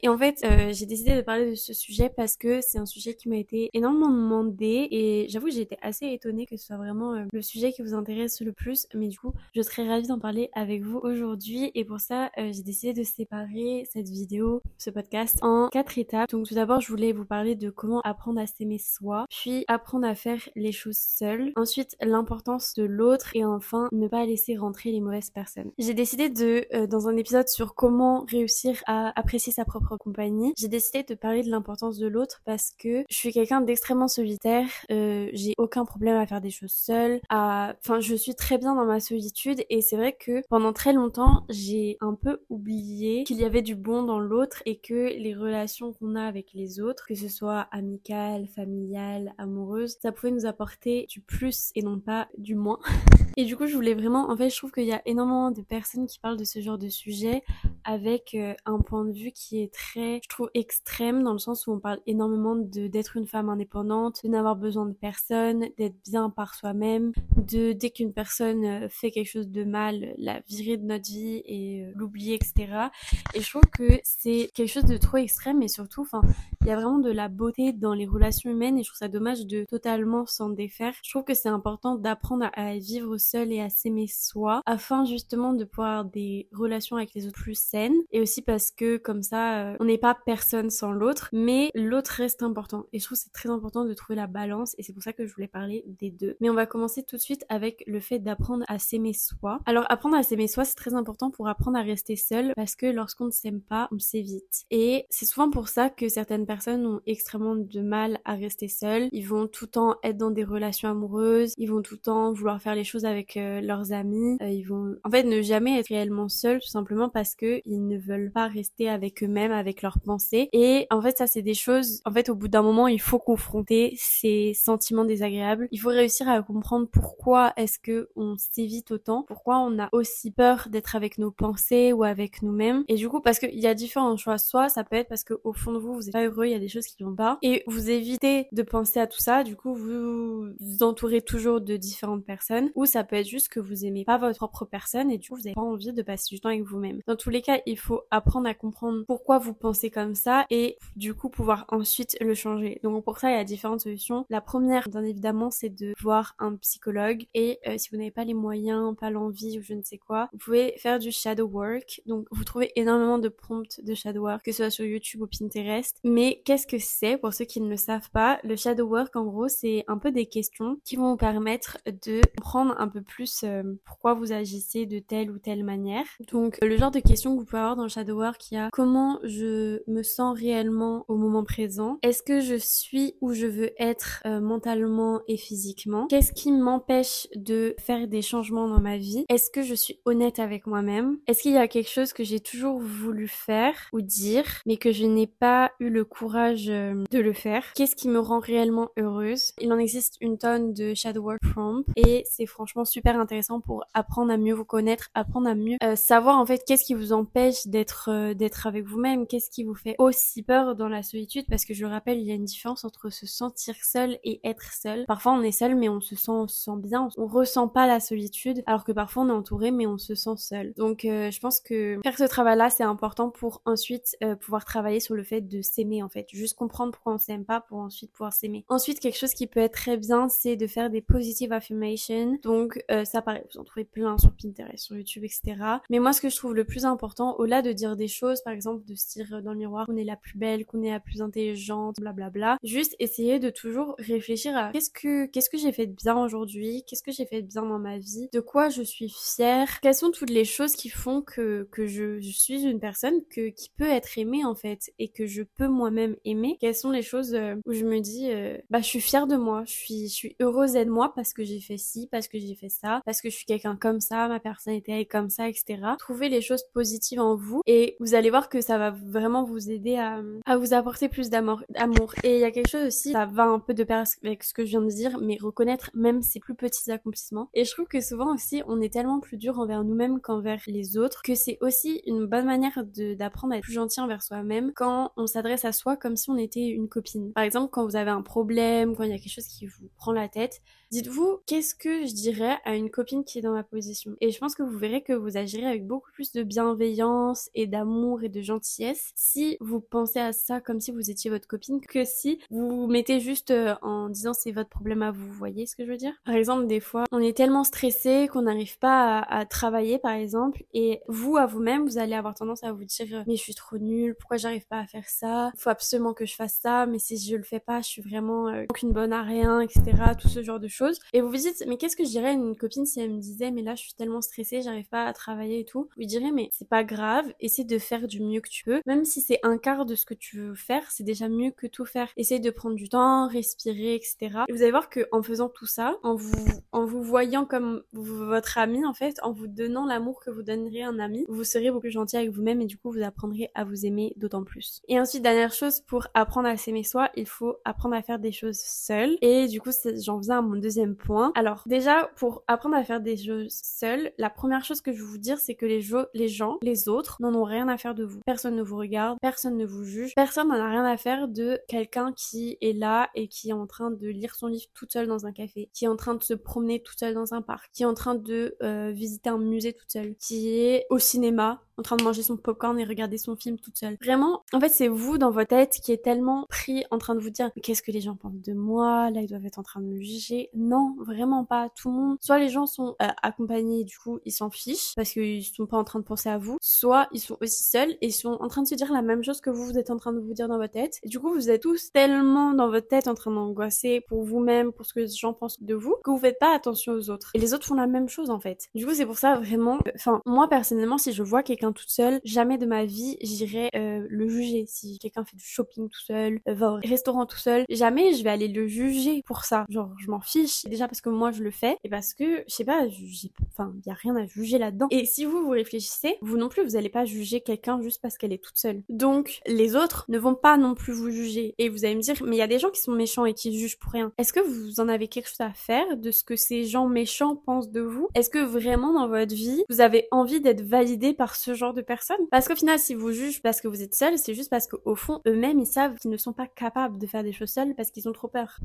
Et 0.02 0.08
en 0.10 0.18
fait 0.18 0.44
euh, 0.44 0.70
j'ai 0.74 0.84
décidé 0.84 1.16
de 1.16 1.22
parler 1.22 1.52
de 1.52 1.54
ce 1.54 1.72
sujet 1.72 2.10
parce 2.14 2.36
que 2.36 2.60
c'est 2.60 2.76
un 2.76 2.84
sujet 2.84 3.14
qui 3.14 3.30
m'a 3.30 3.38
été 3.38 3.70
énormément 3.72 4.10
demandé 4.10 4.86
et 4.90 5.28
j'avoue 5.30 5.48
j'ai 5.48 5.62
été 5.62 5.78
assez 5.80 6.08
étonnée 6.08 6.44
que 6.44 6.58
ce 6.58 6.66
soit 6.66 6.76
vraiment 6.76 7.14
euh, 7.14 7.24
le 7.32 7.40
sujet 7.40 7.72
qui 7.72 7.80
vous 7.80 7.94
intéresse 7.94 8.42
le 8.42 8.52
plus. 8.52 8.86
Mais 8.92 9.08
du 9.08 9.18
coup 9.18 9.32
je 9.54 9.62
serais 9.62 9.88
ravie 9.88 10.08
d'en 10.08 10.18
parler 10.18 10.50
avec 10.52 10.82
vous 10.82 10.98
aujourd'hui 10.98 11.70
et 11.74 11.86
pour 11.86 12.00
ça 12.00 12.30
euh, 12.36 12.52
j'ai 12.52 12.62
décidé 12.62 12.92
de 12.92 13.02
séparer 13.02 13.88
cette 13.90 14.10
vidéo, 14.10 14.60
ce 14.76 14.90
podcast 14.90 15.38
en 15.40 15.70
quatre 15.70 15.96
étapes. 15.96 16.30
Donc 16.30 16.46
tout 16.46 16.54
d'abord, 16.54 16.65
je 16.80 16.88
voulais 16.88 17.12
vous 17.12 17.24
parler 17.24 17.54
de 17.54 17.70
comment 17.70 18.00
apprendre 18.02 18.40
à 18.40 18.46
s'aimer 18.46 18.78
soi, 18.78 19.26
puis 19.30 19.64
apprendre 19.68 20.06
à 20.06 20.14
faire 20.14 20.40
les 20.54 20.72
choses 20.72 20.98
seul, 20.98 21.52
ensuite 21.56 21.96
l'importance 22.02 22.74
de 22.74 22.84
l'autre 22.84 23.30
et 23.34 23.44
enfin 23.44 23.88
ne 23.92 24.08
pas 24.08 24.24
laisser 24.26 24.56
rentrer 24.56 24.90
les 24.90 25.00
mauvaises 25.00 25.30
personnes. 25.30 25.70
J'ai 25.78 25.94
décidé 25.94 26.28
de, 26.28 26.66
euh, 26.74 26.86
dans 26.86 27.08
un 27.08 27.16
épisode 27.16 27.48
sur 27.48 27.74
comment 27.74 28.24
réussir 28.28 28.82
à 28.86 29.18
apprécier 29.18 29.52
sa 29.52 29.64
propre 29.64 29.96
compagnie, 29.96 30.52
j'ai 30.58 30.68
décidé 30.68 31.02
de 31.02 31.14
parler 31.14 31.42
de 31.42 31.50
l'importance 31.50 31.98
de 31.98 32.06
l'autre 32.06 32.42
parce 32.44 32.72
que 32.78 33.04
je 33.08 33.16
suis 33.16 33.32
quelqu'un 33.32 33.60
d'extrêmement 33.60 34.08
solitaire, 34.08 34.68
euh, 34.90 35.28
j'ai 35.32 35.54
aucun 35.58 35.84
problème 35.84 36.16
à 36.16 36.26
faire 36.26 36.40
des 36.40 36.50
choses 36.50 36.72
seule, 36.72 37.20
à... 37.28 37.74
enfin 37.80 38.00
je 38.00 38.14
suis 38.14 38.34
très 38.34 38.58
bien 38.58 38.74
dans 38.74 38.84
ma 38.84 39.00
solitude 39.00 39.64
et 39.70 39.80
c'est 39.80 39.96
vrai 39.96 40.16
que 40.18 40.42
pendant 40.48 40.72
très 40.72 40.92
longtemps 40.92 41.44
j'ai 41.48 41.96
un 42.00 42.14
peu 42.14 42.40
oublié 42.50 43.24
qu'il 43.24 43.38
y 43.38 43.44
avait 43.44 43.62
du 43.62 43.76
bon 43.76 44.02
dans 44.02 44.18
l'autre 44.18 44.62
et 44.66 44.78
que 44.78 44.94
les 44.94 45.34
relations 45.34 45.92
qu'on 45.92 46.14
a 46.14 46.24
avec 46.24 46.52
les 46.56 46.80
autres, 46.80 47.06
que 47.06 47.14
ce 47.14 47.28
soit 47.28 47.68
amicales, 47.70 48.48
familiales, 48.48 49.34
amoureuses, 49.38 49.98
ça 50.00 50.10
pouvait 50.10 50.32
nous 50.32 50.46
apporter 50.46 51.06
du 51.08 51.20
plus 51.20 51.70
et 51.74 51.82
non 51.82 52.00
pas 52.00 52.28
du 52.38 52.54
moins. 52.54 52.78
Et 53.38 53.44
du 53.44 53.54
coup, 53.54 53.66
je 53.66 53.74
voulais 53.74 53.92
vraiment, 53.92 54.30
en 54.30 54.36
fait, 54.36 54.48
je 54.48 54.56
trouve 54.56 54.72
qu'il 54.72 54.86
y 54.86 54.94
a 54.94 55.02
énormément 55.04 55.50
de 55.50 55.60
personnes 55.60 56.06
qui 56.06 56.18
parlent 56.18 56.38
de 56.38 56.44
ce 56.44 56.62
genre 56.62 56.78
de 56.78 56.88
sujet 56.88 57.42
avec 57.86 58.34
euh, 58.34 58.54
un 58.66 58.80
point 58.80 59.04
de 59.04 59.12
vue 59.12 59.30
qui 59.30 59.62
est 59.62 59.72
très, 59.72 60.20
je 60.22 60.28
trouve, 60.28 60.50
extrême 60.54 61.22
dans 61.22 61.32
le 61.32 61.38
sens 61.38 61.66
où 61.66 61.72
on 61.72 61.78
parle 61.78 62.00
énormément 62.06 62.56
de 62.56 62.88
d'être 62.88 63.16
une 63.16 63.28
femme 63.28 63.48
indépendante, 63.48 64.20
de 64.24 64.28
n'avoir 64.28 64.56
besoin 64.56 64.86
de 64.86 64.92
personne, 64.92 65.66
d'être 65.78 65.94
bien 66.04 66.28
par 66.28 66.56
soi-même, 66.56 67.12
de 67.36 67.72
dès 67.72 67.90
qu'une 67.90 68.12
personne 68.12 68.64
euh, 68.64 68.88
fait 68.90 69.12
quelque 69.12 69.30
chose 69.30 69.48
de 69.48 69.62
mal, 69.62 70.14
la 70.18 70.40
virer 70.48 70.76
de 70.76 70.84
notre 70.84 71.06
vie 71.06 71.42
et 71.46 71.84
euh, 71.84 71.92
l'oublier, 71.94 72.34
etc. 72.34 72.88
Et 73.34 73.40
je 73.40 73.48
trouve 73.48 73.66
que 73.72 74.00
c'est 74.02 74.50
quelque 74.52 74.70
chose 74.70 74.84
de 74.84 74.96
trop 74.96 75.18
extrême 75.18 75.62
et 75.62 75.68
surtout, 75.68 76.02
enfin, 76.02 76.22
il 76.66 76.70
y 76.70 76.72
a 76.72 76.74
vraiment 76.74 76.98
de 76.98 77.12
la 77.12 77.28
beauté 77.28 77.72
dans 77.72 77.94
les 77.94 78.06
relations 78.06 78.50
humaines 78.50 78.76
et 78.76 78.82
je 78.82 78.88
trouve 78.88 78.98
ça 78.98 79.06
dommage 79.06 79.46
de 79.46 79.64
totalement 79.68 80.26
s'en 80.26 80.50
défaire. 80.50 80.94
Je 81.04 81.10
trouve 81.10 81.22
que 81.22 81.32
c'est 81.32 81.48
important 81.48 81.94
d'apprendre 81.94 82.50
à, 82.54 82.76
vivre 82.76 83.18
seul 83.18 83.52
et 83.52 83.60
à 83.60 83.70
s'aimer 83.70 84.08
soi 84.08 84.62
afin 84.66 85.04
justement 85.04 85.52
de 85.52 85.62
pouvoir 85.62 85.90
avoir 85.90 86.04
des 86.06 86.48
relations 86.52 86.96
avec 86.96 87.14
les 87.14 87.28
autres 87.28 87.40
plus 87.40 87.56
saines 87.56 87.94
et 88.10 88.20
aussi 88.20 88.42
parce 88.42 88.72
que 88.72 88.96
comme 88.96 89.22
ça 89.22 89.60
euh, 89.60 89.76
on 89.78 89.84
n'est 89.84 89.96
pas 89.96 90.18
personne 90.26 90.70
sans 90.70 90.90
l'autre 90.90 91.28
mais 91.32 91.70
l'autre 91.74 92.10
reste 92.10 92.42
important 92.42 92.86
et 92.92 92.98
je 92.98 93.04
trouve 93.04 93.16
c'est 93.16 93.32
très 93.32 93.48
important 93.48 93.84
de 93.84 93.94
trouver 93.94 94.16
la 94.16 94.26
balance 94.26 94.74
et 94.76 94.82
c'est 94.82 94.92
pour 94.92 95.04
ça 95.04 95.12
que 95.12 95.24
je 95.24 95.32
voulais 95.32 95.46
parler 95.46 95.84
des 95.86 96.10
deux. 96.10 96.36
Mais 96.40 96.50
on 96.50 96.54
va 96.54 96.66
commencer 96.66 97.04
tout 97.04 97.14
de 97.14 97.22
suite 97.22 97.44
avec 97.48 97.84
le 97.86 98.00
fait 98.00 98.18
d'apprendre 98.18 98.64
à 98.66 98.80
s'aimer 98.80 99.12
soi. 99.12 99.60
Alors 99.66 99.84
apprendre 99.88 100.16
à 100.16 100.24
s'aimer 100.24 100.48
soi 100.48 100.64
c'est 100.64 100.74
très 100.74 100.94
important 100.94 101.30
pour 101.30 101.46
apprendre 101.46 101.78
à 101.78 101.82
rester 101.82 102.16
seul 102.16 102.54
parce 102.56 102.74
que 102.74 102.86
lorsqu'on 102.86 103.26
ne 103.26 103.30
s'aime 103.30 103.60
pas 103.60 103.88
on 103.92 104.00
s'évite 104.00 104.64
et 104.72 105.06
c'est 105.10 105.26
souvent 105.26 105.48
pour 105.48 105.68
ça 105.68 105.90
que 105.90 106.08
certaines 106.08 106.44
personnes 106.44 106.55
personnes 106.56 106.86
ont 106.86 107.00
extrêmement 107.06 107.54
de 107.54 107.80
mal 107.82 108.18
à 108.24 108.34
rester 108.34 108.66
seules. 108.66 109.08
Ils 109.12 109.26
vont 109.26 109.46
tout 109.46 109.66
le 109.66 109.70
temps 109.70 109.96
être 110.02 110.16
dans 110.16 110.30
des 110.30 110.42
relations 110.42 110.88
amoureuses, 110.88 111.52
ils 111.58 111.70
vont 111.70 111.82
tout 111.82 111.96
le 111.96 112.00
temps 112.00 112.32
vouloir 112.32 112.62
faire 112.62 112.74
les 112.74 112.82
choses 112.82 113.04
avec 113.04 113.36
euh, 113.36 113.60
leurs 113.60 113.92
amis, 113.92 114.38
euh, 114.40 114.48
ils 114.48 114.62
vont 114.62 114.96
en 115.04 115.10
fait 115.10 115.24
ne 115.24 115.42
jamais 115.42 115.78
être 115.78 115.88
réellement 115.88 116.30
seuls 116.30 116.60
tout 116.60 116.68
simplement 116.68 117.10
parce 117.10 117.34
que 117.34 117.60
ils 117.66 117.86
ne 117.86 117.98
veulent 117.98 118.32
pas 118.32 118.46
rester 118.48 118.88
avec 118.88 119.22
eux-mêmes, 119.22 119.52
avec 119.52 119.82
leurs 119.82 120.00
pensées. 120.00 120.48
Et 120.54 120.86
en 120.90 121.02
fait 121.02 121.18
ça 121.18 121.26
c'est 121.26 121.42
des 121.42 121.52
choses, 121.52 122.00
en 122.06 122.12
fait 122.12 122.30
au 122.30 122.34
bout 122.34 122.48
d'un 122.48 122.62
moment 122.62 122.88
il 122.88 123.02
faut 123.02 123.18
confronter 123.18 123.94
ces 123.98 124.54
sentiments 124.54 125.04
désagréables. 125.04 125.68
Il 125.72 125.80
faut 125.80 125.90
réussir 125.90 126.26
à 126.26 126.40
comprendre 126.42 126.88
pourquoi 126.90 127.52
est-ce 127.58 127.78
que 127.78 128.08
on 128.16 128.36
s'évite 128.38 128.92
autant, 128.92 129.24
pourquoi 129.28 129.58
on 129.58 129.78
a 129.78 129.90
aussi 129.92 130.30
peur 130.30 130.68
d'être 130.70 130.96
avec 130.96 131.18
nos 131.18 131.30
pensées 131.30 131.92
ou 131.92 132.02
avec 132.02 132.40
nous-mêmes. 132.40 132.82
Et 132.88 132.94
du 132.94 133.10
coup 133.10 133.20
parce 133.20 133.38
qu'il 133.38 133.60
y 133.60 133.66
a 133.66 133.74
différents 133.74 134.16
choix, 134.16 134.38
soit 134.38 134.70
ça 134.70 134.84
peut 134.84 134.96
être 134.96 135.08
parce 135.08 135.24
que 135.24 135.34
au 135.44 135.52
fond 135.52 135.72
de 135.72 135.78
vous 135.78 135.92
vous 135.92 136.08
êtes 136.08 136.14
pas 136.14 136.24
heureux 136.24 136.45
il 136.48 136.52
y 136.52 136.56
a 136.56 136.60
des 136.60 136.68
choses 136.68 136.86
qui 136.86 137.02
vont 137.02 137.14
pas. 137.14 137.38
Et 137.42 137.62
vous 137.66 137.90
évitez 137.90 138.48
de 138.52 138.62
penser 138.62 139.00
à 139.00 139.06
tout 139.06 139.20
ça, 139.20 139.44
du 139.44 139.56
coup 139.56 139.74
vous 139.74 140.52
vous 140.58 140.82
entourez 140.82 141.20
toujours 141.20 141.60
de 141.60 141.76
différentes 141.76 142.24
personnes, 142.24 142.70
ou 142.74 142.86
ça 142.86 143.04
peut 143.04 143.16
être 143.16 143.28
juste 143.28 143.48
que 143.48 143.60
vous 143.60 143.84
aimez 143.84 144.04
pas 144.04 144.18
votre 144.18 144.38
propre 144.38 144.64
personne 144.64 145.10
et 145.10 145.18
du 145.18 145.28
coup 145.28 145.36
vous 145.36 145.46
avez 145.46 145.54
pas 145.54 145.60
envie 145.60 145.92
de 145.92 146.02
passer 146.02 146.34
du 146.34 146.40
temps 146.40 146.48
avec 146.48 146.62
vous-même. 146.62 147.00
Dans 147.06 147.16
tous 147.16 147.30
les 147.30 147.42
cas, 147.42 147.60
il 147.66 147.78
faut 147.78 148.02
apprendre 148.10 148.48
à 148.48 148.54
comprendre 148.54 149.04
pourquoi 149.06 149.38
vous 149.38 149.54
pensez 149.54 149.90
comme 149.90 150.14
ça 150.14 150.46
et 150.50 150.78
du 150.96 151.14
coup 151.14 151.28
pouvoir 151.28 151.64
ensuite 151.68 152.16
le 152.20 152.34
changer. 152.34 152.80
Donc 152.82 153.04
pour 153.04 153.18
ça, 153.18 153.30
il 153.30 153.34
y 153.34 153.38
a 153.38 153.44
différentes 153.44 153.80
solutions. 153.80 154.26
La 154.30 154.40
première, 154.40 154.88
bien 154.88 155.04
évidemment, 155.04 155.50
c'est 155.50 155.70
de 155.70 155.94
voir 156.00 156.34
un 156.38 156.56
psychologue 156.56 157.26
et 157.34 157.58
euh, 157.66 157.78
si 157.78 157.90
vous 157.90 157.96
n'avez 157.96 158.10
pas 158.10 158.24
les 158.24 158.34
moyens, 158.34 158.94
pas 158.96 159.10
l'envie 159.10 159.58
ou 159.58 159.62
je 159.62 159.74
ne 159.74 159.82
sais 159.82 159.98
quoi, 159.98 160.28
vous 160.32 160.38
pouvez 160.38 160.74
faire 160.78 160.98
du 160.98 161.10
shadow 161.10 161.46
work. 161.46 162.02
Donc 162.06 162.26
vous 162.30 162.44
trouvez 162.44 162.72
énormément 162.76 163.18
de 163.18 163.28
prompts 163.28 163.80
de 163.82 163.94
shadow 163.94 164.22
work, 164.22 164.44
que 164.44 164.52
ce 164.52 164.58
soit 164.58 164.70
sur 164.70 164.84
YouTube 164.84 165.22
ou 165.22 165.26
Pinterest. 165.26 165.98
Mais 166.04 166.35
qu'est-ce 166.44 166.66
que 166.66 166.78
c'est 166.78 167.16
pour 167.16 167.32
ceux 167.32 167.44
qui 167.44 167.60
ne 167.60 167.68
le 167.68 167.76
savent 167.76 168.10
pas 168.10 168.38
Le 168.44 168.56
shadow 168.56 168.86
work, 168.86 169.14
en 169.16 169.24
gros, 169.24 169.48
c'est 169.48 169.84
un 169.88 169.98
peu 169.98 170.10
des 170.10 170.26
questions 170.26 170.78
qui 170.84 170.96
vont 170.96 171.10
vous 171.10 171.16
permettre 171.16 171.78
de 171.86 172.20
comprendre 172.36 172.74
un 172.78 172.88
peu 172.88 173.02
plus 173.02 173.42
euh, 173.44 173.62
pourquoi 173.84 174.14
vous 174.14 174.32
agissez 174.32 174.86
de 174.86 174.98
telle 174.98 175.30
ou 175.30 175.38
telle 175.38 175.64
manière. 175.64 176.06
Donc, 176.32 176.58
le 176.62 176.76
genre 176.76 176.90
de 176.90 177.00
questions 177.00 177.34
que 177.34 177.40
vous 177.40 177.44
pouvez 177.44 177.60
avoir 177.60 177.76
dans 177.76 177.84
le 177.84 177.88
shadow 177.88 178.16
work, 178.16 178.50
il 178.50 178.54
y 178.54 178.58
a 178.58 178.70
comment 178.72 179.18
je 179.24 179.82
me 179.90 180.02
sens 180.02 180.38
réellement 180.38 181.04
au 181.08 181.16
moment 181.16 181.44
présent? 181.44 181.98
Est-ce 182.02 182.22
que 182.22 182.40
je 182.40 182.56
suis 182.56 183.14
où 183.20 183.32
je 183.32 183.46
veux 183.46 183.70
être 183.78 184.22
euh, 184.26 184.40
mentalement 184.40 185.20
et 185.28 185.36
physiquement? 185.36 186.06
Qu'est-ce 186.08 186.32
qui 186.32 186.52
m'empêche 186.52 187.28
de 187.34 187.74
faire 187.78 188.08
des 188.08 188.22
changements 188.22 188.68
dans 188.68 188.80
ma 188.80 188.96
vie? 188.96 189.24
Est-ce 189.28 189.50
que 189.50 189.62
je 189.62 189.74
suis 189.74 190.00
honnête 190.04 190.38
avec 190.38 190.66
moi-même? 190.66 191.18
Est-ce 191.26 191.42
qu'il 191.42 191.52
y 191.52 191.58
a 191.58 191.68
quelque 191.68 191.90
chose 191.90 192.12
que 192.12 192.24
j'ai 192.24 192.40
toujours 192.40 192.80
voulu 192.80 193.28
faire 193.28 193.74
ou 193.92 194.00
dire, 194.00 194.44
mais 194.66 194.76
que 194.76 194.92
je 194.92 195.04
n'ai 195.04 195.26
pas 195.26 195.72
eu 195.80 195.88
le 195.88 196.04
courage 196.04 196.25
euh, 196.34 197.04
de 197.10 197.18
le 197.18 197.32
faire. 197.32 197.64
Qu'est-ce 197.74 197.96
qui 197.96 198.08
me 198.08 198.18
rend 198.18 198.40
réellement 198.40 198.88
heureuse? 198.98 199.52
Il 199.60 199.72
en 199.72 199.78
existe 199.78 200.16
une 200.20 200.38
tonne 200.38 200.72
de 200.72 200.94
shadow 200.94 201.22
work 201.22 201.40
prompt 201.40 201.84
et 201.96 202.24
c'est 202.28 202.46
franchement 202.46 202.84
super 202.84 203.18
intéressant 203.18 203.60
pour 203.60 203.84
apprendre 203.94 204.32
à 204.32 204.36
mieux 204.36 204.54
vous 204.54 204.64
connaître, 204.64 205.08
apprendre 205.14 205.48
à 205.48 205.54
mieux 205.54 205.76
euh, 205.82 205.96
savoir 205.96 206.38
en 206.38 206.46
fait 206.46 206.62
qu'est-ce 206.66 206.84
qui 206.84 206.94
vous 206.94 207.12
empêche 207.12 207.66
d'être 207.66 208.10
euh, 208.10 208.34
d'être 208.34 208.66
avec 208.66 208.84
vous-même, 208.84 209.26
qu'est-ce 209.26 209.50
qui 209.50 209.64
vous 209.64 209.74
fait 209.74 209.94
aussi 209.98 210.42
peur 210.42 210.74
dans 210.74 210.88
la 210.88 211.02
solitude? 211.02 211.46
Parce 211.48 211.64
que 211.64 211.74
je 211.74 211.84
le 211.84 211.90
rappelle, 211.90 212.18
il 212.18 212.26
y 212.26 212.32
a 212.32 212.34
une 212.34 212.44
différence 212.44 212.84
entre 212.84 213.10
se 213.10 213.26
sentir 213.26 213.76
seul 213.82 214.18
et 214.24 214.40
être 214.44 214.72
seul. 214.72 215.04
Parfois 215.06 215.32
on 215.32 215.42
est 215.42 215.52
seul 215.52 215.76
mais 215.76 215.88
on 215.88 216.00
se 216.00 216.16
sent, 216.16 216.30
on 216.30 216.48
se 216.48 216.62
sent 216.62 216.78
bien, 216.78 217.08
on 217.16 217.26
ressent 217.26 217.68
pas 217.68 217.86
la 217.86 218.00
solitude 218.00 218.62
alors 218.66 218.84
que 218.84 218.92
parfois 218.92 219.22
on 219.24 219.28
est 219.28 219.32
entouré 219.32 219.70
mais 219.70 219.86
on 219.86 219.98
se 219.98 220.14
sent 220.14 220.36
seul. 220.36 220.72
Donc 220.76 221.00
je 221.02 221.40
pense 221.40 221.60
que 221.60 221.98
faire 222.02 222.18
ce 222.18 222.24
travail-là 222.24 222.70
c'est 222.70 222.84
important 222.84 223.30
pour 223.30 223.62
ensuite 223.64 224.16
pouvoir 224.40 224.64
travailler 224.64 225.00
sur 225.00 225.14
le 225.14 225.22
fait 225.22 225.40
de 225.40 225.62
s'aimer 225.62 226.02
en 226.06 226.08
fait 226.08 226.26
Juste 226.32 226.54
comprendre 226.54 226.92
pourquoi 226.92 227.14
on 227.14 227.18
s'aime 227.18 227.44
pas 227.44 227.60
pour 227.60 227.78
ensuite 227.78 228.12
pouvoir 228.12 228.32
s'aimer. 228.32 228.64
Ensuite, 228.68 229.00
quelque 229.00 229.16
chose 229.16 229.34
qui 229.34 229.46
peut 229.46 229.60
être 229.60 229.74
très 229.74 229.96
bien, 229.96 230.28
c'est 230.28 230.56
de 230.56 230.66
faire 230.66 230.90
des 230.90 231.00
positive 231.00 231.52
affirmations. 231.52 232.38
Donc, 232.42 232.82
euh, 232.90 233.04
ça 233.04 233.22
paraît, 233.22 233.44
vous 233.52 233.60
en 233.60 233.64
trouvez 233.64 233.84
plein 233.84 234.18
sur 234.18 234.32
Pinterest, 234.32 234.78
sur 234.78 234.96
YouTube, 234.96 235.24
etc. 235.24 235.56
Mais 235.90 235.98
moi, 235.98 236.12
ce 236.12 236.20
que 236.20 236.28
je 236.28 236.36
trouve 236.36 236.54
le 236.54 236.64
plus 236.64 236.84
important, 236.84 237.36
au-delà 237.38 237.62
de 237.62 237.72
dire 237.72 237.96
des 237.96 238.08
choses, 238.08 238.42
par 238.42 238.52
exemple, 238.52 238.84
de 238.84 238.94
se 238.94 239.12
dire 239.12 239.42
dans 239.42 239.52
le 239.52 239.58
miroir 239.58 239.86
qu'on 239.86 239.96
est 239.96 240.04
la 240.04 240.16
plus 240.16 240.38
belle, 240.38 240.64
qu'on 240.66 240.82
est 240.82 240.90
la 240.90 241.00
plus 241.00 241.22
intelligente, 241.22 241.96
blablabla, 242.00 242.58
juste 242.62 242.96
essayer 242.98 243.38
de 243.38 243.50
toujours 243.50 243.94
réfléchir 243.98 244.56
à 244.56 244.70
qu'est-ce 244.72 244.90
que, 244.90 245.26
qu'est-ce 245.26 245.50
que 245.50 245.58
j'ai 245.58 245.72
fait 245.72 245.86
de 245.86 245.94
bien 245.94 246.16
aujourd'hui, 246.22 246.84
qu'est-ce 246.86 247.02
que 247.02 247.12
j'ai 247.12 247.26
fait 247.26 247.42
de 247.42 247.48
bien 247.48 247.62
dans 247.62 247.78
ma 247.78 247.98
vie, 247.98 248.28
de 248.32 248.40
quoi 248.40 248.68
je 248.68 248.82
suis 248.82 249.08
fière, 249.08 249.80
quelles 249.80 249.94
sont 249.94 250.10
toutes 250.10 250.30
les 250.30 250.44
choses 250.44 250.74
qui 250.74 250.88
font 250.88 251.22
que, 251.22 251.68
que 251.70 251.86
je, 251.86 252.20
je 252.20 252.30
suis 252.30 252.62
une 252.64 252.80
personne 252.80 253.22
que, 253.30 253.48
qui 253.48 253.70
peut 253.76 253.88
être 253.88 254.18
aimée, 254.18 254.44
en 254.44 254.54
fait, 254.54 254.92
et 254.98 255.08
que 255.08 255.26
je 255.26 255.42
peux 255.42 255.68
moi-même 255.68 255.95
aimer 256.24 256.56
Quelles 256.60 256.74
sont 256.74 256.90
les 256.90 257.02
choses 257.02 257.34
euh, 257.34 257.54
où 257.66 257.72
je 257.72 257.84
me 257.84 258.00
dis, 258.00 258.30
euh, 258.30 258.58
bah, 258.70 258.80
je 258.80 258.86
suis 258.86 259.00
fière 259.00 259.26
de 259.26 259.36
moi, 259.36 259.62
je 259.66 259.72
suis, 259.72 260.08
je 260.08 260.14
suis 260.14 260.36
heureuse 260.40 260.72
d'être 260.72 260.88
moi 260.88 261.12
parce 261.14 261.32
que 261.32 261.44
j'ai 261.44 261.60
fait 261.60 261.78
ci, 261.78 262.08
parce 262.10 262.28
que 262.28 262.38
j'ai 262.38 262.54
fait 262.54 262.68
ça, 262.68 263.00
parce 263.04 263.20
que 263.20 263.30
je 263.30 263.36
suis 263.36 263.46
quelqu'un 263.46 263.76
comme 263.76 264.00
ça, 264.00 264.28
ma 264.28 264.40
personnalité 264.40 265.00
est 265.00 265.06
comme 265.06 265.30
ça, 265.30 265.48
etc. 265.48 265.80
Trouvez 265.98 266.28
les 266.28 266.40
choses 266.40 266.64
positives 266.74 267.20
en 267.20 267.36
vous 267.36 267.60
et 267.66 267.96
vous 268.00 268.14
allez 268.14 268.30
voir 268.30 268.48
que 268.48 268.60
ça 268.60 268.78
va 268.78 268.90
vraiment 268.90 269.44
vous 269.44 269.70
aider 269.70 269.96
à, 269.96 270.22
à 270.44 270.56
vous 270.56 270.74
apporter 270.74 271.08
plus 271.08 271.30
d'amour. 271.30 271.62
Amour. 271.74 272.14
Et 272.22 272.36
il 272.36 272.40
y 272.40 272.44
a 272.44 272.50
quelque 272.50 272.70
chose 272.70 272.86
aussi, 272.86 273.12
ça 273.12 273.26
va 273.26 273.44
un 273.44 273.58
peu 273.58 273.74
de 273.74 273.84
pair 273.84 274.04
avec 274.22 274.44
ce 274.44 274.54
que 274.54 274.64
je 274.64 274.70
viens 274.70 274.82
de 274.82 274.88
dire, 274.88 275.18
mais 275.20 275.38
reconnaître 275.40 275.90
même 275.94 276.22
ses 276.22 276.40
plus 276.40 276.54
petits 276.54 276.90
accomplissements. 276.90 277.48
Et 277.54 277.64
je 277.64 277.72
trouve 277.72 277.86
que 277.86 278.00
souvent 278.00 278.34
aussi, 278.34 278.62
on 278.66 278.80
est 278.80 278.92
tellement 278.92 279.20
plus 279.20 279.36
dur 279.36 279.58
envers 279.58 279.84
nous-mêmes 279.84 280.20
qu'envers 280.20 280.60
les 280.66 280.98
autres, 280.98 281.22
que 281.22 281.34
c'est 281.34 281.58
aussi 281.60 282.02
une 282.06 282.26
bonne 282.26 282.46
manière 282.46 282.84
d'apprendre 282.84 283.54
à 283.54 283.58
être 283.58 283.64
plus 283.64 283.72
gentil 283.72 284.00
envers 284.00 284.22
soi-même 284.22 284.72
quand 284.74 285.12
on 285.16 285.26
s'adresse 285.26 285.64
à 285.64 285.72
soi 285.72 285.85
comme 285.94 286.16
si 286.16 286.30
on 286.30 286.36
était 286.36 286.66
une 286.66 286.88
copine. 286.88 287.32
Par 287.32 287.44
exemple, 287.44 287.70
quand 287.70 287.84
vous 287.84 287.94
avez 287.94 288.10
un 288.10 288.22
problème, 288.22 288.96
quand 288.96 289.04
il 289.04 289.10
y 289.10 289.12
a 289.12 289.18
quelque 289.18 289.32
chose 289.32 289.46
qui 289.46 289.66
vous 289.66 289.88
prend 289.96 290.10
la 290.10 290.28
tête, 290.28 290.62
dites-vous 290.90 291.40
qu'est-ce 291.46 291.74
que 291.74 292.06
je 292.06 292.14
dirais 292.14 292.56
à 292.64 292.74
une 292.74 292.90
copine 292.90 293.24
qui 293.24 293.38
est 293.38 293.42
dans 293.42 293.52
ma 293.52 293.62
position? 293.62 294.16
Et 294.20 294.30
je 294.30 294.38
pense 294.38 294.54
que 294.54 294.62
vous 294.62 294.78
verrez 294.78 295.02
que 295.02 295.12
vous 295.12 295.36
agirez 295.36 295.66
avec 295.66 295.86
beaucoup 295.86 296.10
plus 296.12 296.32
de 296.32 296.42
bienveillance 296.42 297.50
et 297.54 297.66
d'amour 297.66 298.24
et 298.24 298.28
de 298.28 298.40
gentillesse 298.40 299.12
si 299.14 299.56
vous 299.60 299.80
pensez 299.80 300.18
à 300.18 300.32
ça 300.32 300.60
comme 300.60 300.80
si 300.80 300.90
vous 300.90 301.10
étiez 301.10 301.30
votre 301.30 301.46
copine 301.46 301.80
que 301.80 302.04
si 302.04 302.40
vous 302.50 302.68
vous 302.68 302.86
mettez 302.86 303.20
juste 303.20 303.50
euh, 303.50 303.74
en 303.82 304.08
disant 304.08 304.32
c'est 304.32 304.52
votre 304.52 304.70
problème 304.70 305.02
à 305.02 305.10
vous. 305.10 305.26
Vous 305.26 305.32
voyez 305.32 305.66
ce 305.66 305.76
que 305.76 305.84
je 305.84 305.90
veux 305.90 305.96
dire? 305.96 306.14
Par 306.24 306.34
exemple, 306.34 306.66
des 306.66 306.80
fois, 306.80 307.04
on 307.12 307.20
est 307.20 307.36
tellement 307.36 307.64
stressé 307.64 308.28
qu'on 308.32 308.42
n'arrive 308.42 308.78
pas 308.78 309.20
à, 309.20 309.44
travailler, 309.44 309.98
par 309.98 310.12
exemple, 310.12 310.64
et 310.72 311.00
vous, 311.08 311.36
à 311.36 311.46
vous-même, 311.46 311.84
vous 311.84 311.98
allez 311.98 312.14
avoir 312.14 312.34
tendance 312.34 312.64
à 312.64 312.72
vous 312.72 312.84
dire 312.84 313.24
mais 313.26 313.36
je 313.36 313.42
suis 313.42 313.54
trop 313.54 313.78
nulle, 313.78 314.14
pourquoi 314.14 314.36
j'arrive 314.36 314.66
pas 314.66 314.78
à 314.78 314.86
faire 314.86 315.08
ça? 315.08 315.50
Absolument 315.76 316.14
que 316.14 316.24
je 316.24 316.34
fasse 316.34 316.58
ça, 316.62 316.86
mais 316.86 316.98
si 316.98 317.18
je 317.18 317.36
le 317.36 317.42
fais 317.42 317.60
pas, 317.60 317.82
je 317.82 317.88
suis 317.88 318.02
vraiment 318.02 318.48
euh, 318.48 318.64
aucune 318.70 318.92
bonne 318.92 319.12
à 319.12 319.22
rien, 319.22 319.60
etc. 319.60 319.82
Tout 320.18 320.28
ce 320.28 320.42
genre 320.42 320.58
de 320.58 320.68
choses. 320.68 320.98
Et 321.12 321.20
vous 321.20 321.28
vous 321.28 321.36
dites 321.36 321.64
mais 321.68 321.76
qu'est-ce 321.76 321.96
que 321.96 322.04
je 322.04 322.08
dirais 322.08 322.28
à 322.28 322.32
une 322.32 322.56
copine 322.56 322.86
si 322.86 322.98
elle 322.98 323.10
me 323.10 323.20
disait 323.20 323.50
mais 323.50 323.60
là 323.60 323.74
je 323.74 323.82
suis 323.82 323.94
tellement 323.94 324.22
stressée, 324.22 324.62
j'arrive 324.62 324.88
pas 324.88 325.04
à 325.04 325.12
travailler 325.12 325.60
et 325.60 325.64
tout 325.66 325.82
Vous 325.82 325.98
lui 325.98 326.06
direz 326.06 326.32
mais 326.32 326.48
c'est 326.50 326.68
pas 326.68 326.82
grave, 326.82 327.26
essaie 327.40 327.64
de 327.64 327.78
faire 327.78 328.08
du 328.08 328.22
mieux 328.22 328.40
que 328.40 328.48
tu 328.48 328.64
peux, 328.64 328.80
même 328.86 329.04
si 329.04 329.20
c'est 329.20 329.38
un 329.42 329.58
quart 329.58 329.84
de 329.84 329.94
ce 329.94 330.06
que 330.06 330.14
tu 330.14 330.40
veux 330.40 330.54
faire, 330.54 330.90
c'est 330.90 331.04
déjà 331.04 331.28
mieux 331.28 331.50
que 331.50 331.66
tout 331.66 331.84
faire. 331.84 332.08
Essaye 332.16 332.40
de 332.40 332.50
prendre 332.50 332.74
du 332.74 332.88
temps, 332.88 333.28
respirer, 333.28 333.94
etc. 333.94 334.16
Et 334.48 334.52
vous 334.52 334.62
allez 334.62 334.70
voir 334.70 334.88
que 334.88 335.06
en 335.12 335.22
faisant 335.22 335.50
tout 335.50 335.66
ça, 335.66 335.96
en 336.02 336.14
vous 336.14 336.32
en 336.72 336.86
vous 336.86 337.02
voyant 337.02 337.44
comme 337.44 337.82
votre 337.92 338.56
ami 338.56 338.84
en 338.86 338.94
fait, 338.94 339.18
en 339.22 339.32
vous 339.32 339.46
donnant 339.46 339.84
l'amour 339.84 340.20
que 340.20 340.30
vous 340.30 340.42
donneriez 340.42 340.84
à 340.84 340.88
un 340.88 340.98
ami, 340.98 341.26
vous 341.28 341.44
serez 341.44 341.68
beaucoup 341.68 341.82
plus 341.82 341.90
gentil 341.90 342.16
avec 342.16 342.30
vous-même 342.30 342.62
et 342.62 342.66
du 342.66 342.78
coup 342.78 342.90
vous 342.90 343.02
apprendrez 343.02 343.50
à 343.54 343.64
vous 343.64 343.84
aimer 343.84 344.14
d'autant 344.16 344.42
plus. 344.42 344.80
Et 344.88 344.98
ensuite 344.98 345.22
dernière 345.22 345.52
chose 345.52 345.65
pour 345.86 346.06
apprendre 346.14 346.48
à 346.48 346.56
s'aimer 346.56 346.82
soi, 346.82 347.10
il 347.16 347.26
faut 347.26 347.56
apprendre 347.64 347.94
à 347.94 348.02
faire 348.02 348.18
des 348.18 348.32
choses 348.32 348.58
seul. 348.58 349.16
Et 349.20 349.46
du 349.46 349.60
coup 349.60 349.70
j'en 350.02 350.18
viens 350.18 350.38
à 350.38 350.42
mon 350.42 350.56
deuxième 350.56 350.96
point. 350.96 351.32
Alors 351.34 351.62
déjà 351.66 352.10
pour 352.16 352.42
apprendre 352.48 352.76
à 352.76 352.84
faire 352.84 353.00
des 353.00 353.16
choses 353.16 353.60
seul, 353.62 354.12
la 354.18 354.30
première 354.30 354.64
chose 354.64 354.80
que 354.80 354.92
je 354.92 355.02
veux 355.02 355.08
vous 355.08 355.18
dire 355.18 355.38
c'est 355.38 355.54
que 355.54 355.66
les, 355.66 355.82
les 356.14 356.28
gens, 356.28 356.58
les 356.62 356.88
autres 356.88 357.16
n'en 357.20 357.34
ont 357.34 357.44
rien 357.44 357.68
à 357.68 357.76
faire 357.76 357.94
de 357.94 358.04
vous. 358.04 358.20
Personne 358.26 358.56
ne 358.56 358.62
vous 358.62 358.76
regarde, 358.76 359.18
personne 359.20 359.56
ne 359.56 359.66
vous 359.66 359.84
juge, 359.84 360.12
personne 360.14 360.48
n'en 360.48 360.54
a 360.54 360.68
rien 360.68 360.84
à 360.84 360.96
faire 360.96 361.28
de 361.28 361.60
quelqu'un 361.68 362.12
qui 362.12 362.58
est 362.60 362.72
là 362.72 363.10
et 363.14 363.28
qui 363.28 363.50
est 363.50 363.54
en 363.54 363.66
train 363.66 363.90
de 363.90 364.08
lire 364.08 364.34
son 364.34 364.46
livre 364.46 364.66
toute 364.74 364.92
seule 364.92 365.06
dans 365.06 365.26
un 365.26 365.32
café, 365.32 365.68
qui 365.72 365.84
est 365.84 365.88
en 365.88 365.96
train 365.96 366.14
de 366.14 366.22
se 366.22 366.34
promener 366.34 366.82
toute 366.82 366.98
seule 366.98 367.14
dans 367.14 367.34
un 367.34 367.42
parc, 367.42 367.70
qui 367.72 367.82
est 367.82 367.86
en 367.86 367.94
train 367.94 368.14
de 368.14 368.56
euh, 368.62 368.90
visiter 368.92 369.30
un 369.30 369.38
musée 369.38 369.72
toute 369.72 369.90
seule, 369.90 370.14
qui 370.16 370.48
est 370.60 370.86
au 370.90 370.98
cinéma 370.98 371.62
en 371.78 371.82
train 371.82 371.96
de 371.96 372.04
manger 372.04 372.22
son 372.22 372.36
popcorn 372.36 372.78
et 372.78 372.84
regarder 372.84 373.18
son 373.18 373.36
film 373.36 373.58
toute 373.58 373.76
seule. 373.78 373.96
Vraiment, 374.02 374.42
en 374.52 374.60
fait, 374.60 374.68
c'est 374.68 374.88
vous 374.88 375.18
dans 375.18 375.30
votre 375.30 375.48
tête 375.48 375.78
qui 375.82 375.92
est 375.92 376.02
tellement 376.02 376.46
pris 376.48 376.84
en 376.90 376.98
train 376.98 377.14
de 377.14 377.20
vous 377.20 377.30
dire 377.30 377.50
qu'est-ce 377.62 377.82
que 377.82 377.90
les 377.90 378.00
gens 378.00 378.16
pensent 378.16 378.40
de 378.40 378.52
moi, 378.52 379.10
là 379.10 379.20
ils 379.20 379.28
doivent 379.28 379.46
être 379.46 379.58
en 379.58 379.62
train 379.62 379.80
de 379.80 379.86
me 379.86 380.00
juger. 380.00 380.50
Non, 380.54 380.96
vraiment 381.00 381.44
pas. 381.44 381.70
Tout 381.76 381.90
le 381.90 381.96
monde. 381.96 382.18
Soit 382.20 382.38
les 382.38 382.48
gens 382.48 382.66
sont 382.66 382.96
euh, 383.02 383.08
accompagnés, 383.22 383.84
du 383.84 383.98
coup 383.98 384.18
ils 384.24 384.32
s'en 384.32 384.50
fichent 384.50 384.94
parce 384.96 385.10
qu'ils 385.10 385.44
sont 385.44 385.66
pas 385.66 385.76
en 385.76 385.84
train 385.84 385.98
de 385.98 386.04
penser 386.04 386.28
à 386.28 386.38
vous. 386.38 386.58
Soit 386.60 387.08
ils 387.12 387.20
sont 387.20 387.36
aussi 387.40 387.64
seuls 387.64 387.92
et 388.00 388.06
ils 388.08 388.12
sont 388.12 388.36
en 388.40 388.48
train 388.48 388.62
de 388.62 388.68
se 388.68 388.74
dire 388.74 388.92
la 388.92 389.02
même 389.02 389.22
chose 389.22 389.40
que 389.40 389.50
vous 389.50 389.64
vous 389.64 389.78
êtes 389.78 389.90
en 389.90 389.96
train 389.96 390.12
de 390.12 390.20
vous 390.20 390.32
dire 390.32 390.48
dans 390.48 390.58
votre 390.58 390.72
tête. 390.72 390.98
Et 391.02 391.08
du 391.08 391.18
coup 391.18 391.32
vous 391.32 391.50
êtes 391.50 391.62
tous 391.62 391.92
tellement 391.92 392.52
dans 392.52 392.70
votre 392.70 392.88
tête 392.88 393.08
en 393.08 393.14
train 393.14 393.30
d'angoisser 393.30 394.00
pour 394.08 394.22
vous-même, 394.24 394.72
pour 394.72 394.86
ce 394.86 394.94
que 394.94 395.00
les 395.00 395.08
gens 395.08 395.32
pensent 395.32 395.62
de 395.62 395.74
vous, 395.74 395.96
que 396.04 396.10
vous 396.10 396.18
faites 396.18 396.38
pas 396.38 396.54
attention 396.54 396.92
aux 396.92 397.10
autres. 397.10 397.30
Et 397.34 397.38
les 397.38 397.54
autres 397.54 397.66
font 397.66 397.74
la 397.74 397.86
même 397.86 398.08
chose 398.08 398.30
en 398.30 398.40
fait. 398.40 398.68
Du 398.74 398.86
coup 398.86 398.94
c'est 398.94 399.06
pour 399.06 399.18
ça 399.18 399.36
vraiment. 399.36 399.78
Enfin 399.94 400.20
moi 400.24 400.48
personnellement 400.48 400.98
si 400.98 401.12
je 401.12 401.22
vois 401.22 401.42
quelqu'un 401.42 401.65
toute 401.72 401.90
seule, 401.90 402.20
jamais 402.24 402.58
de 402.58 402.66
ma 402.66 402.84
vie 402.84 403.16
j'irai 403.20 403.70
euh, 403.74 404.06
le 404.08 404.28
juger. 404.28 404.64
Si 404.66 404.98
quelqu'un 404.98 405.24
fait 405.24 405.36
du 405.36 405.44
shopping 405.44 405.88
tout 405.88 406.00
seul, 406.00 406.40
euh, 406.48 406.54
va 406.54 406.72
au 406.72 406.78
restaurant 406.82 407.26
tout 407.26 407.36
seul, 407.36 407.64
jamais 407.68 408.14
je 408.14 408.22
vais 408.24 408.30
aller 408.30 408.48
le 408.48 408.66
juger 408.66 409.22
pour 409.26 409.44
ça. 409.44 409.66
Genre 409.68 409.90
je 409.98 410.10
m'en 410.10 410.20
fiche 410.20 410.64
déjà 410.64 410.88
parce 410.88 411.00
que 411.00 411.08
moi 411.08 411.30
je 411.30 411.42
le 411.42 411.50
fais 411.50 411.76
et 411.84 411.88
parce 411.88 412.14
que 412.14 412.44
je 412.48 412.54
sais 412.54 412.64
pas, 412.64 412.86
j'ai 412.88 413.30
enfin 413.52 413.72
y 413.84 413.90
a 413.90 413.94
rien 413.94 414.16
à 414.16 414.26
juger 414.26 414.58
là-dedans. 414.58 414.88
Et 414.90 415.04
si 415.04 415.24
vous 415.24 415.42
vous 415.42 415.50
réfléchissez, 415.50 416.16
vous 416.22 416.36
non 416.36 416.48
plus 416.48 416.64
vous 416.64 416.76
allez 416.76 416.88
pas 416.88 417.04
juger 417.04 417.40
quelqu'un 417.40 417.80
juste 417.80 418.00
parce 418.00 418.18
qu'elle 418.18 418.32
est 418.32 418.42
toute 418.42 418.58
seule. 418.58 418.82
Donc 418.88 419.40
les 419.46 419.76
autres 419.76 420.04
ne 420.08 420.18
vont 420.18 420.34
pas 420.34 420.56
non 420.56 420.74
plus 420.74 420.92
vous 420.92 421.10
juger 421.10 421.54
et 421.58 421.68
vous 421.68 421.84
allez 421.84 421.94
me 421.94 422.00
dire 422.00 422.14
mais 422.24 422.36
il 422.36 422.38
y 422.38 422.42
a 422.42 422.46
des 422.46 422.58
gens 422.58 422.70
qui 422.70 422.80
sont 422.80 422.92
méchants 422.92 423.26
et 423.26 423.34
qui 423.34 423.58
jugent 423.58 423.78
pour 423.78 423.92
rien. 423.92 424.12
Est-ce 424.18 424.32
que 424.32 424.40
vous 424.40 424.80
en 424.80 424.88
avez 424.88 425.08
quelque 425.08 425.28
chose 425.28 425.40
à 425.40 425.52
faire 425.52 425.96
de 425.96 426.10
ce 426.10 426.24
que 426.24 426.36
ces 426.36 426.64
gens 426.64 426.88
méchants 426.88 427.36
pensent 427.36 427.70
de 427.70 427.80
vous? 427.80 428.08
Est-ce 428.14 428.30
que 428.30 428.44
vraiment 428.44 428.92
dans 428.92 429.08
votre 429.08 429.34
vie 429.34 429.64
vous 429.68 429.80
avez 429.80 430.08
envie 430.10 430.40
d'être 430.40 430.62
validé 430.62 431.12
par 431.12 431.36
ce 431.36 431.54
genre 431.56 431.74
de 431.74 431.82
personnes 431.82 432.26
parce 432.30 432.46
qu'au 432.48 432.54
final, 432.54 432.78
si 432.78 432.94
vous 432.94 433.10
jugez 433.10 433.40
parce 433.42 433.60
que 433.60 433.68
vous 433.68 433.82
êtes 433.82 433.94
seul, 433.94 434.18
c'est 434.18 434.34
juste 434.34 434.50
parce 434.50 434.66
qu'au 434.66 434.94
fond, 434.94 435.20
eux-mêmes, 435.26 435.58
ils 435.58 435.66
savent 435.66 435.96
qu'ils 435.98 436.10
ne 436.10 436.16
sont 436.16 436.32
pas 436.32 436.46
capables 436.46 436.98
de 436.98 437.06
faire 437.06 437.22
des 437.22 437.32
choses 437.32 437.50
seuls 437.50 437.74
parce 437.74 437.90
qu'ils 437.90 438.08
ont 438.08 438.12
trop 438.12 438.28
peur. 438.28 438.58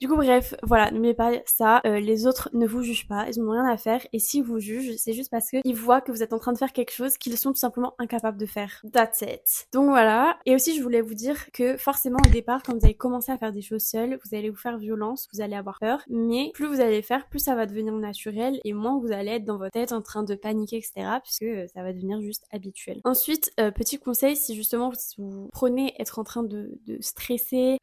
Du 0.00 0.08
coup, 0.08 0.16
bref, 0.16 0.54
voilà, 0.62 0.90
n'oubliez 0.90 1.14
pas 1.14 1.32
ça. 1.46 1.80
Euh, 1.86 2.00
les 2.00 2.26
autres 2.26 2.50
ne 2.52 2.66
vous 2.66 2.82
jugent 2.82 3.08
pas, 3.08 3.26
ils 3.28 3.40
n'ont 3.40 3.52
rien 3.52 3.66
à 3.66 3.76
faire. 3.76 4.06
Et 4.12 4.18
si 4.18 4.40
vous 4.40 4.58
jugent, 4.58 4.96
c'est 4.96 5.12
juste 5.12 5.30
parce 5.30 5.50
qu'ils 5.50 5.76
voient 5.76 6.00
que 6.00 6.12
vous 6.12 6.22
êtes 6.22 6.32
en 6.32 6.38
train 6.38 6.52
de 6.52 6.58
faire 6.58 6.72
quelque 6.72 6.92
chose 6.92 7.16
qu'ils 7.16 7.36
sont 7.38 7.52
tout 7.52 7.58
simplement 7.58 7.94
incapables 7.98 8.38
de 8.38 8.46
faire. 8.46 8.82
That's 8.92 9.22
it. 9.22 9.68
Donc 9.72 9.88
voilà. 9.88 10.38
Et 10.46 10.54
aussi, 10.54 10.76
je 10.76 10.82
voulais 10.82 11.00
vous 11.00 11.14
dire 11.14 11.50
que 11.52 11.76
forcément, 11.76 12.18
au 12.26 12.30
départ, 12.30 12.62
quand 12.62 12.74
vous 12.74 12.84
allez 12.84 12.94
commencer 12.94 13.32
à 13.32 13.38
faire 13.38 13.52
des 13.52 13.62
choses 13.62 13.82
seules, 13.82 14.18
vous 14.24 14.36
allez 14.36 14.50
vous 14.50 14.56
faire 14.56 14.78
violence, 14.78 15.28
vous 15.32 15.40
allez 15.40 15.56
avoir 15.56 15.78
peur. 15.78 16.02
Mais 16.08 16.50
plus 16.54 16.66
vous 16.66 16.80
allez 16.80 17.02
faire, 17.02 17.28
plus 17.28 17.40
ça 17.40 17.54
va 17.54 17.66
devenir 17.66 17.92
naturel 17.94 18.60
et 18.64 18.72
moins 18.72 18.98
vous 18.98 19.12
allez 19.12 19.32
être 19.32 19.44
dans 19.44 19.58
votre 19.58 19.72
tête 19.72 19.92
en 19.92 20.02
train 20.02 20.22
de 20.22 20.34
paniquer, 20.34 20.76
etc. 20.76 21.18
Puisque 21.22 21.42
euh, 21.42 21.66
ça 21.74 21.82
va 21.82 21.92
devenir 21.92 22.20
juste 22.20 22.44
habituel. 22.52 23.00
Ensuite, 23.04 23.52
euh, 23.60 23.70
petit 23.70 23.98
conseil, 23.98 24.36
si 24.36 24.54
justement 24.54 24.90
vous 25.18 25.48
prenez 25.52 25.94
être 26.00 26.18
en 26.18 26.24
train 26.24 26.42
de, 26.42 26.78
de 26.86 26.98
stresser, 27.00 27.78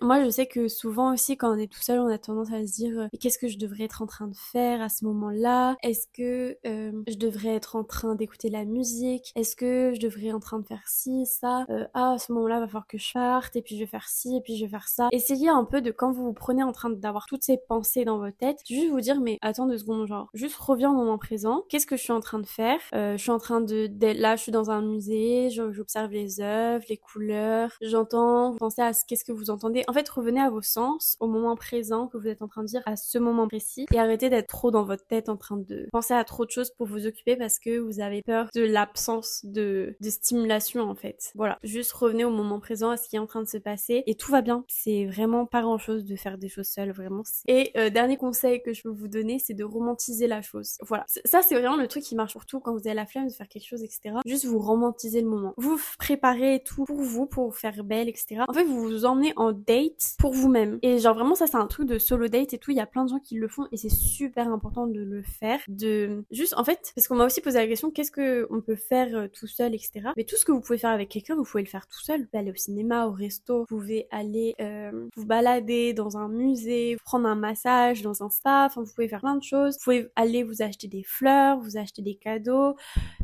moi 0.00 0.24
je 0.24 0.30
sais 0.30 0.46
que 0.46 0.68
souvent 0.68 1.12
aussi 1.12 1.31
quand 1.36 1.54
on 1.54 1.58
est 1.58 1.70
tout 1.70 1.80
seul, 1.80 2.00
on 2.00 2.06
a 2.06 2.18
tendance 2.18 2.52
à 2.52 2.66
se 2.66 2.72
dire 2.72 2.98
euh, 3.00 3.06
qu'est-ce 3.20 3.38
que 3.38 3.48
je 3.48 3.58
devrais 3.58 3.84
être 3.84 4.02
en 4.02 4.06
train 4.06 4.28
de 4.28 4.36
faire 4.36 4.80
à 4.80 4.88
ce 4.88 5.04
moment-là? 5.04 5.76
Est-ce 5.82 6.06
que 6.12 6.58
euh, 6.66 6.92
je 7.08 7.16
devrais 7.16 7.54
être 7.54 7.76
en 7.76 7.84
train 7.84 8.14
d'écouter 8.14 8.50
la 8.50 8.64
musique? 8.64 9.32
Est-ce 9.36 9.56
que 9.56 9.92
je 9.94 10.00
devrais 10.00 10.26
être 10.26 10.34
en 10.34 10.40
train 10.40 10.58
de 10.58 10.66
faire 10.66 10.82
ci, 10.86 11.26
ça? 11.26 11.64
Euh, 11.70 11.86
Ah, 11.94 12.12
à 12.12 12.18
ce 12.18 12.32
moment-là, 12.32 12.60
va 12.60 12.66
falloir 12.66 12.86
que 12.86 12.98
je 12.98 13.12
parte, 13.12 13.56
et 13.56 13.62
puis 13.62 13.76
je 13.76 13.80
vais 13.80 13.86
faire 13.86 14.08
ci, 14.08 14.36
et 14.36 14.40
puis 14.40 14.56
je 14.56 14.64
vais 14.64 14.70
faire 14.70 14.88
ça. 14.88 15.08
Essayez 15.12 15.48
un 15.48 15.64
peu 15.64 15.80
de 15.80 15.90
quand 15.90 16.12
vous 16.12 16.24
vous 16.24 16.32
prenez 16.32 16.62
en 16.62 16.72
train 16.72 16.90
d'avoir 16.90 17.26
toutes 17.26 17.42
ces 17.42 17.58
pensées 17.58 18.04
dans 18.04 18.18
votre 18.18 18.36
tête, 18.36 18.60
juste 18.68 18.90
vous 18.90 19.00
dire 19.00 19.20
mais 19.20 19.38
attends 19.42 19.66
deux 19.66 19.78
secondes, 19.78 20.06
genre, 20.06 20.30
juste 20.34 20.56
reviens 20.56 20.90
au 20.90 20.94
moment 20.94 21.18
présent. 21.18 21.64
Qu'est-ce 21.68 21.86
que 21.86 21.96
je 21.96 22.02
suis 22.02 22.12
en 22.12 22.20
train 22.20 22.38
de 22.38 22.46
faire? 22.46 22.78
Je 22.92 23.16
suis 23.16 23.30
en 23.30 23.38
train 23.38 23.60
de, 23.60 23.88
là, 24.20 24.36
je 24.36 24.42
suis 24.42 24.52
dans 24.52 24.70
un 24.70 24.82
musée, 24.82 25.50
j'observe 25.50 26.10
les 26.10 26.40
œuvres, 26.40 26.84
les 26.88 26.96
couleurs, 26.96 27.70
j'entends, 27.80 28.56
pensez 28.56 28.82
à 28.82 28.92
ce 28.92 29.04
qu'est-ce 29.06 29.24
que 29.24 29.32
vous 29.32 29.50
entendez? 29.50 29.84
En 29.88 29.92
fait, 29.92 30.08
revenez 30.08 30.40
à 30.40 30.50
vos 30.50 30.62
sens, 30.62 31.16
au 31.22 31.28
moment 31.28 31.54
présent 31.56 32.08
que 32.08 32.18
vous 32.18 32.28
êtes 32.28 32.42
en 32.42 32.48
train 32.48 32.62
de 32.62 32.68
dire 32.68 32.82
à 32.84 32.96
ce 32.96 33.18
moment 33.18 33.46
précis 33.46 33.86
et 33.92 33.98
arrêtez 33.98 34.28
d'être 34.28 34.48
trop 34.48 34.70
dans 34.70 34.84
votre 34.84 35.06
tête 35.06 35.28
en 35.28 35.36
train 35.36 35.56
de 35.56 35.88
penser 35.92 36.14
à 36.14 36.24
trop 36.24 36.44
de 36.44 36.50
choses 36.50 36.70
pour 36.70 36.86
vous 36.86 37.06
occuper 37.06 37.36
parce 37.36 37.58
que 37.58 37.78
vous 37.78 38.00
avez 38.00 38.22
peur 38.22 38.48
de 38.54 38.62
l'absence 38.62 39.40
de, 39.44 39.94
de 40.00 40.10
stimulation 40.10 40.82
en 40.82 40.94
fait. 40.96 41.30
Voilà, 41.36 41.58
juste 41.62 41.92
revenez 41.92 42.24
au 42.24 42.30
moment 42.30 42.58
présent 42.58 42.90
à 42.90 42.96
ce 42.96 43.08
qui 43.08 43.16
est 43.16 43.20
en 43.20 43.26
train 43.26 43.42
de 43.42 43.48
se 43.48 43.58
passer 43.58 44.02
et 44.06 44.14
tout 44.16 44.32
va 44.32 44.42
bien. 44.42 44.64
C'est 44.68 45.06
vraiment 45.06 45.46
pas 45.46 45.62
grand 45.62 45.78
chose 45.78 46.04
de 46.04 46.16
faire 46.16 46.38
des 46.38 46.48
choses 46.48 46.68
seules, 46.68 46.90
vraiment. 46.90 47.22
Et 47.46 47.70
euh, 47.76 47.88
dernier 47.88 48.16
conseil 48.16 48.62
que 48.62 48.72
je 48.72 48.82
peux 48.82 48.88
vous 48.90 49.08
donner, 49.08 49.38
c'est 49.38 49.54
de 49.54 49.64
romantiser 49.64 50.26
la 50.26 50.42
chose. 50.42 50.76
Voilà, 50.82 51.04
ça 51.24 51.42
c'est 51.42 51.54
vraiment 51.54 51.76
le 51.76 51.86
truc 51.86 52.02
qui 52.02 52.16
marche 52.16 52.32
surtout 52.32 52.58
quand 52.58 52.72
vous 52.72 52.86
avez 52.86 52.94
la 52.94 53.06
flemme 53.06 53.28
de 53.28 53.32
faire 53.32 53.48
quelque 53.48 53.66
chose, 53.66 53.82
etc. 53.82 54.16
Juste 54.26 54.44
vous 54.44 54.58
romantisez 54.58 55.20
le 55.20 55.28
moment. 55.28 55.54
Vous 55.56 55.78
préparez 55.98 56.62
tout 56.64 56.84
pour 56.84 57.00
vous, 57.00 57.26
pour 57.26 57.46
vous 57.46 57.52
faire 57.52 57.84
belle, 57.84 58.08
etc. 58.08 58.42
En 58.48 58.52
fait, 58.52 58.64
vous 58.64 58.82
vous 58.82 59.04
emmenez 59.04 59.32
en 59.36 59.52
date 59.52 60.14
pour 60.18 60.32
vous-même. 60.32 60.78
Et 60.82 60.98
genre 60.98 61.11
vraiment 61.14 61.34
ça 61.34 61.46
c'est 61.46 61.56
un 61.56 61.66
truc 61.66 61.86
de 61.86 61.98
solo 61.98 62.28
date 62.28 62.54
et 62.54 62.58
tout, 62.58 62.70
il 62.70 62.76
y 62.76 62.80
a 62.80 62.86
plein 62.86 63.04
de 63.04 63.10
gens 63.10 63.18
qui 63.18 63.36
le 63.36 63.48
font 63.48 63.66
et 63.72 63.76
c'est 63.76 63.90
super 63.90 64.48
important 64.48 64.86
de 64.86 65.00
le 65.00 65.22
faire. 65.22 65.60
De 65.68 66.24
juste 66.30 66.54
en 66.56 66.64
fait, 66.64 66.92
parce 66.94 67.08
qu'on 67.08 67.16
m'a 67.16 67.26
aussi 67.26 67.40
posé 67.40 67.58
la 67.58 67.66
question 67.66 67.90
qu'est-ce 67.90 68.10
que 68.10 68.46
on 68.50 68.60
peut 68.60 68.76
faire 68.76 69.16
euh, 69.16 69.28
tout 69.28 69.46
seul, 69.46 69.74
etc. 69.74 70.10
Mais 70.16 70.24
tout 70.24 70.36
ce 70.36 70.44
que 70.44 70.52
vous 70.52 70.60
pouvez 70.60 70.78
faire 70.78 70.90
avec 70.90 71.08
quelqu'un, 71.08 71.34
vous 71.34 71.44
pouvez 71.44 71.62
le 71.62 71.68
faire 71.68 71.86
tout 71.86 72.00
seul. 72.00 72.20
Vous 72.20 72.26
pouvez 72.26 72.38
aller 72.38 72.50
au 72.50 72.56
cinéma, 72.56 73.06
au 73.06 73.12
resto, 73.12 73.60
vous 73.60 73.66
pouvez 73.66 74.06
aller 74.10 74.54
euh, 74.60 75.08
vous 75.16 75.26
balader 75.26 75.92
dans 75.92 76.16
un 76.16 76.28
musée, 76.28 76.96
prendre 77.04 77.26
un 77.26 77.34
massage 77.34 78.02
dans 78.02 78.22
un 78.22 78.30
spa, 78.30 78.66
enfin 78.66 78.82
vous 78.82 78.92
pouvez 78.94 79.08
faire 79.08 79.20
plein 79.20 79.36
de 79.36 79.42
choses. 79.42 79.76
Vous 79.78 79.84
pouvez 79.84 80.08
aller 80.16 80.42
vous 80.42 80.62
acheter 80.62 80.88
des 80.88 81.02
fleurs, 81.02 81.58
vous 81.58 81.76
acheter 81.76 82.02
des 82.02 82.14
cadeaux. 82.14 82.76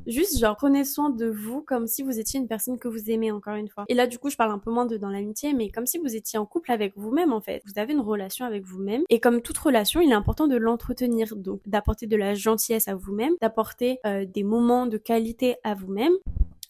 Juste 0.07 0.39
genre 0.39 0.57
prenez 0.57 0.85
soin 0.85 1.11
de 1.11 1.27
vous 1.27 1.63
comme 1.63 1.87
si 1.87 2.03
vous 2.03 2.19
étiez 2.19 2.41
une 2.41 2.49
personne 2.49 2.79
que 2.79 2.89
vous 2.89 3.11
aimez 3.11 3.31
encore 3.31 3.55
une 3.55 3.69
fois. 3.69 3.85
Et 3.89 3.95
là 3.95 4.07
du 4.07 4.19
coup 4.19 4.31
je 4.31 4.37
parle 4.37 4.53
un 4.53 4.59
peu 4.59 4.71
moins 4.71 4.87
de 4.87 4.97
dans 4.97 5.11
l'amitié, 5.11 5.53
mais 5.53 5.71
comme 5.71 5.87
si 5.87 5.99
vous 5.99 6.17
étiez 6.17 6.39
en 6.39 6.47
couple 6.47 6.73
avec 6.73 6.97
vous-même 6.97 7.33
en 7.33 7.41
fait. 7.41 7.63
Avez 7.79 7.93
une 7.93 8.01
relation 8.01 8.45
avec 8.45 8.65
vous-même. 8.65 9.03
Et 9.09 9.21
comme 9.21 9.43
toute 9.43 9.59
relation, 9.59 10.01
il 10.01 10.11
est 10.11 10.15
important 10.15 10.47
de 10.47 10.57
l'entretenir, 10.57 11.37
donc 11.37 11.61
d'apporter 11.67 12.07
de 12.07 12.17
la 12.17 12.35
gentillesse 12.35 12.89
à 12.89 12.95
vous-même, 12.95 13.33
d'apporter 13.41 13.99
euh, 14.07 14.25
des 14.25 14.43
moments 14.43 14.87
de 14.87 14.99
qualité 14.99 15.57
à 15.65 15.75
vous-même. 15.75 16.13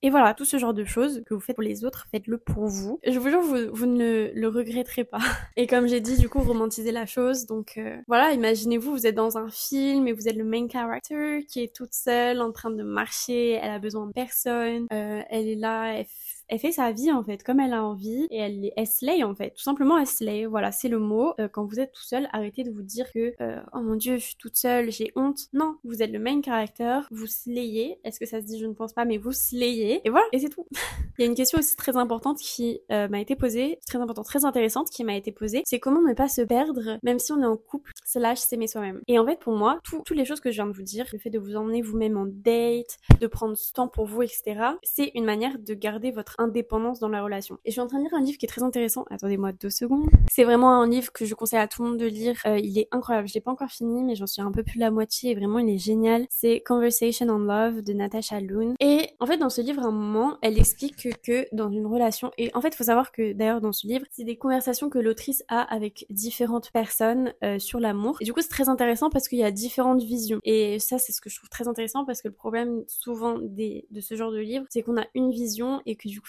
Et 0.00 0.10
voilà, 0.10 0.32
tout 0.32 0.44
ce 0.44 0.58
genre 0.58 0.74
de 0.74 0.84
choses 0.84 1.24
que 1.26 1.34
vous 1.34 1.40
faites 1.40 1.56
pour 1.56 1.64
les 1.64 1.84
autres, 1.84 2.06
faites-le 2.12 2.38
pour 2.38 2.66
vous. 2.66 3.00
Je 3.04 3.18
vous 3.18 3.30
jure, 3.30 3.40
vous, 3.40 3.56
vous 3.72 3.86
ne 3.86 4.30
le 4.32 4.48
regretterez 4.48 5.02
pas. 5.02 5.18
Et 5.56 5.66
comme 5.66 5.88
j'ai 5.88 6.00
dit, 6.00 6.16
du 6.16 6.28
coup, 6.28 6.38
romantisez 6.38 6.92
la 6.92 7.04
chose. 7.04 7.46
Donc 7.46 7.74
euh, 7.78 7.96
voilà, 8.06 8.30
imaginez-vous, 8.30 8.92
vous 8.92 9.06
êtes 9.08 9.16
dans 9.16 9.38
un 9.38 9.48
film 9.48 10.06
et 10.06 10.12
vous 10.12 10.28
êtes 10.28 10.36
le 10.36 10.44
main 10.44 10.68
character 10.68 11.44
qui 11.48 11.64
est 11.64 11.74
toute 11.74 11.94
seule 11.94 12.40
en 12.40 12.52
train 12.52 12.70
de 12.70 12.82
marcher, 12.84 13.52
elle 13.52 13.72
a 13.72 13.80
besoin 13.80 14.06
de 14.06 14.12
personne, 14.12 14.86
euh, 14.92 15.20
elle 15.28 15.48
est 15.48 15.56
là, 15.56 15.94
elle 15.94 16.06
elle 16.48 16.58
fait 16.58 16.72
sa 16.72 16.92
vie 16.92 17.12
en 17.12 17.22
fait 17.22 17.42
comme 17.42 17.60
elle 17.60 17.72
a 17.72 17.84
envie 17.84 18.26
et 18.30 18.38
elle, 18.38 18.70
elle 18.76 18.86
slay 18.86 19.22
en 19.22 19.34
fait. 19.34 19.50
Tout 19.50 19.62
simplement 19.62 19.98
elle 19.98 20.06
slay, 20.06 20.46
voilà, 20.46 20.72
c'est 20.72 20.88
le 20.88 20.98
mot. 20.98 21.34
Euh, 21.40 21.48
quand 21.48 21.64
vous 21.64 21.80
êtes 21.80 21.92
tout 21.92 22.02
seul, 22.02 22.28
arrêtez 22.32 22.64
de 22.64 22.70
vous 22.70 22.82
dire 22.82 23.10
que 23.12 23.34
euh, 23.40 23.60
oh 23.72 23.80
mon 23.80 23.96
dieu, 23.96 24.16
je 24.16 24.24
suis 24.24 24.36
toute 24.36 24.56
seule, 24.56 24.90
j'ai 24.90 25.12
honte. 25.16 25.40
Non, 25.52 25.76
vous 25.84 26.02
êtes 26.02 26.10
le 26.10 26.18
main 26.18 26.40
character, 26.42 27.00
vous 27.10 27.26
slayez. 27.26 27.98
Est-ce 28.04 28.18
que 28.20 28.26
ça 28.26 28.40
se 28.40 28.46
dit? 28.46 28.58
Je 28.58 28.66
ne 28.66 28.74
pense 28.74 28.92
pas, 28.92 29.04
mais 29.04 29.18
vous 29.18 29.32
slayez. 29.32 30.00
Et 30.04 30.10
voilà, 30.10 30.26
et 30.32 30.38
c'est 30.38 30.48
tout. 30.48 30.66
Il 31.18 31.22
y 31.22 31.24
a 31.24 31.26
une 31.26 31.34
question 31.34 31.58
aussi 31.58 31.76
très 31.76 31.96
importante 31.96 32.38
qui 32.38 32.80
euh, 32.92 33.08
m'a 33.08 33.20
été 33.20 33.34
posée, 33.34 33.78
très 33.86 33.98
importante, 33.98 34.26
très 34.26 34.44
intéressante 34.44 34.88
qui 34.90 35.04
m'a 35.04 35.16
été 35.16 35.32
posée, 35.32 35.62
c'est 35.64 35.80
comment 35.80 36.00
ne 36.00 36.14
pas 36.14 36.28
se 36.28 36.42
perdre 36.42 36.98
même 37.02 37.18
si 37.18 37.32
on 37.32 37.42
est 37.42 37.46
en 37.46 37.56
couple, 37.56 37.92
slash 38.04 38.38
s'aimer 38.38 38.66
soi-même. 38.66 39.00
Et 39.08 39.18
en 39.18 39.26
fait 39.26 39.38
pour 39.38 39.54
moi, 39.54 39.80
toutes 39.84 40.10
les 40.10 40.24
choses 40.24 40.40
que 40.40 40.50
je 40.50 40.56
viens 40.56 40.66
de 40.66 40.72
vous 40.72 40.82
dire, 40.82 41.06
le 41.12 41.18
fait 41.18 41.30
de 41.30 41.38
vous 41.38 41.56
emmener 41.56 41.82
vous-même 41.82 42.16
en 42.16 42.26
date, 42.26 42.98
de 43.20 43.26
prendre 43.26 43.56
ce 43.56 43.72
temps 43.72 43.88
pour 43.88 44.06
vous, 44.06 44.22
etc., 44.22 44.60
c'est 44.82 45.10
une 45.14 45.24
manière 45.24 45.58
de 45.58 45.74
garder 45.74 46.10
votre 46.10 46.36
indépendance 46.38 47.00
dans 47.00 47.08
la 47.08 47.22
relation. 47.22 47.58
Et 47.64 47.70
je 47.70 47.72
suis 47.72 47.80
en 47.80 47.86
train 47.86 47.98
de 47.98 48.04
lire 48.04 48.14
un 48.14 48.22
livre 48.22 48.38
qui 48.38 48.46
est 48.46 48.48
très 48.48 48.62
intéressant. 48.62 49.04
Attendez-moi 49.10 49.52
deux 49.52 49.70
secondes. 49.70 50.08
C'est 50.30 50.44
vraiment 50.44 50.80
un 50.80 50.88
livre 50.88 51.12
que 51.12 51.24
je 51.24 51.34
conseille 51.34 51.58
à 51.58 51.68
tout 51.68 51.82
le 51.82 51.90
monde 51.90 51.98
de 51.98 52.06
lire. 52.06 52.36
Euh, 52.46 52.58
il 52.58 52.78
est 52.78 52.88
incroyable. 52.92 53.28
Je 53.28 53.34
l'ai 53.34 53.40
pas 53.40 53.50
encore 53.50 53.70
fini, 53.70 54.02
mais 54.02 54.14
j'en 54.14 54.26
suis 54.26 54.42
un 54.42 54.52
peu 54.52 54.62
plus 54.62 54.76
de 54.76 54.80
la 54.80 54.90
moitié 54.90 55.32
et 55.32 55.34
vraiment 55.34 55.58
il 55.58 55.68
est 55.68 55.78
génial. 55.78 56.26
C'est 56.30 56.62
Conversation 56.64 57.26
on 57.28 57.38
Love 57.38 57.82
de 57.82 57.92
Natasha 57.92 58.40
Loon. 58.40 58.74
Et 58.80 59.10
en 59.20 59.26
fait, 59.26 59.38
dans 59.38 59.50
ce 59.50 59.60
livre, 59.60 59.82
à 59.82 59.86
un 59.86 59.90
moment, 59.90 60.38
elle 60.42 60.58
explique 60.58 60.96
que, 60.96 61.08
que 61.08 61.46
dans 61.52 61.70
une 61.70 61.86
relation, 61.86 62.30
et 62.38 62.50
en 62.54 62.60
fait, 62.60 62.68
il 62.68 62.76
faut 62.76 62.84
savoir 62.84 63.12
que 63.12 63.32
d'ailleurs 63.32 63.60
dans 63.60 63.72
ce 63.72 63.86
livre, 63.86 64.04
c'est 64.10 64.24
des 64.24 64.36
conversations 64.36 64.90
que 64.90 64.98
l'autrice 64.98 65.44
a 65.48 65.62
avec 65.62 66.06
différentes 66.10 66.70
personnes 66.70 67.32
euh, 67.44 67.58
sur 67.58 67.80
l'amour. 67.80 68.16
Et 68.20 68.24
du 68.24 68.32
coup, 68.32 68.40
c'est 68.40 68.48
très 68.48 68.68
intéressant 68.68 69.10
parce 69.10 69.28
qu'il 69.28 69.38
y 69.38 69.44
a 69.44 69.50
différentes 69.50 70.02
visions. 70.02 70.40
Et 70.44 70.78
ça, 70.78 70.98
c'est 70.98 71.12
ce 71.12 71.20
que 71.20 71.30
je 71.30 71.36
trouve 71.36 71.48
très 71.48 71.68
intéressant 71.68 72.04
parce 72.04 72.22
que 72.22 72.28
le 72.28 72.34
problème 72.34 72.84
souvent 72.86 73.38
des, 73.38 73.86
de 73.90 74.00
ce 74.00 74.14
genre 74.14 74.32
de 74.32 74.38
livre, 74.38 74.64
c'est 74.70 74.82
qu'on 74.82 74.98
a 74.98 75.06
une 75.14 75.30
vision 75.30 75.80
et 75.86 75.96
que 75.96 76.08
du 76.08 76.20
coup, 76.20 76.27